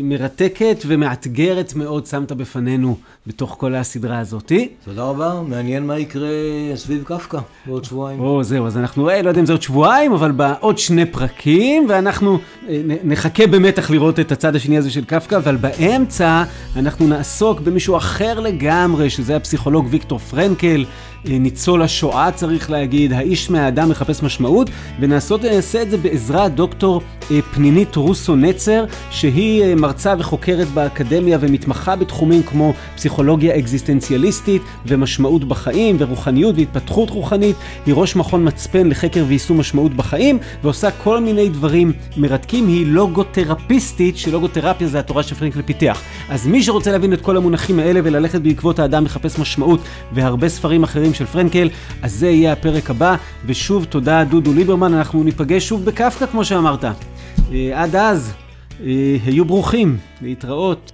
[0.02, 2.96] מרתקת ומאתגרת מאוד שמת בפנינו
[3.26, 4.68] בתוך כל הסדרה הזאתי.
[4.84, 6.28] תודה רבה, מעניין מה יקרה
[6.74, 8.20] סביב קפקא בעוד שבועיים.
[8.20, 11.86] או, זהו, אז אנחנו, אה, לא יודע אם זה עוד שבועיים, אבל בעוד שני פרקים,
[11.88, 12.38] ואנחנו
[12.68, 16.44] אה, נחכה במתח לראות את הצד השני הזה של קפקא, אבל באמצע
[16.76, 20.84] אנחנו נעסוק במישהו אחר לגמרי, שזה הפסיכולוג ויקטור פרנקל.
[21.30, 24.70] אה, ניצול השואה צריך להגיד, האיש מהאדם מחפש משמעות,
[25.00, 31.96] ונעשה את זה בעזרת דוקטור אה, פנינית רוסו נצר, שהיא אה, מרצה וחוקרת באקדמיה ומתמחה
[31.96, 37.56] בתחומים כמו פסיכולוגיה אקזיסטנציאליסטית ומשמעות בחיים ורוחניות והתפתחות רוחנית.
[37.86, 42.68] היא ראש מכון מצפן לחקר ויישום משמעות בחיים, ועושה כל מיני דברים מרתקים.
[42.68, 46.02] היא לוגותרפיסטית, שלוגותרפיה זה התורה שפרנקל פיתח.
[46.28, 49.80] אז מי שרוצה להבין את כל המונחים האלה וללכת בעקבות האדם מחפש משמעות
[50.12, 51.68] והרבה ספרים אחרים של פרנקל,
[52.02, 56.84] אז זה יהיה הפרק הבא, ושוב תודה דודו ליברמן, אנחנו ניפגש שוב בקפקא כמו שאמרת.
[56.84, 58.32] אה, עד אז,
[58.84, 60.92] אה, היו ברוכים, להתראות.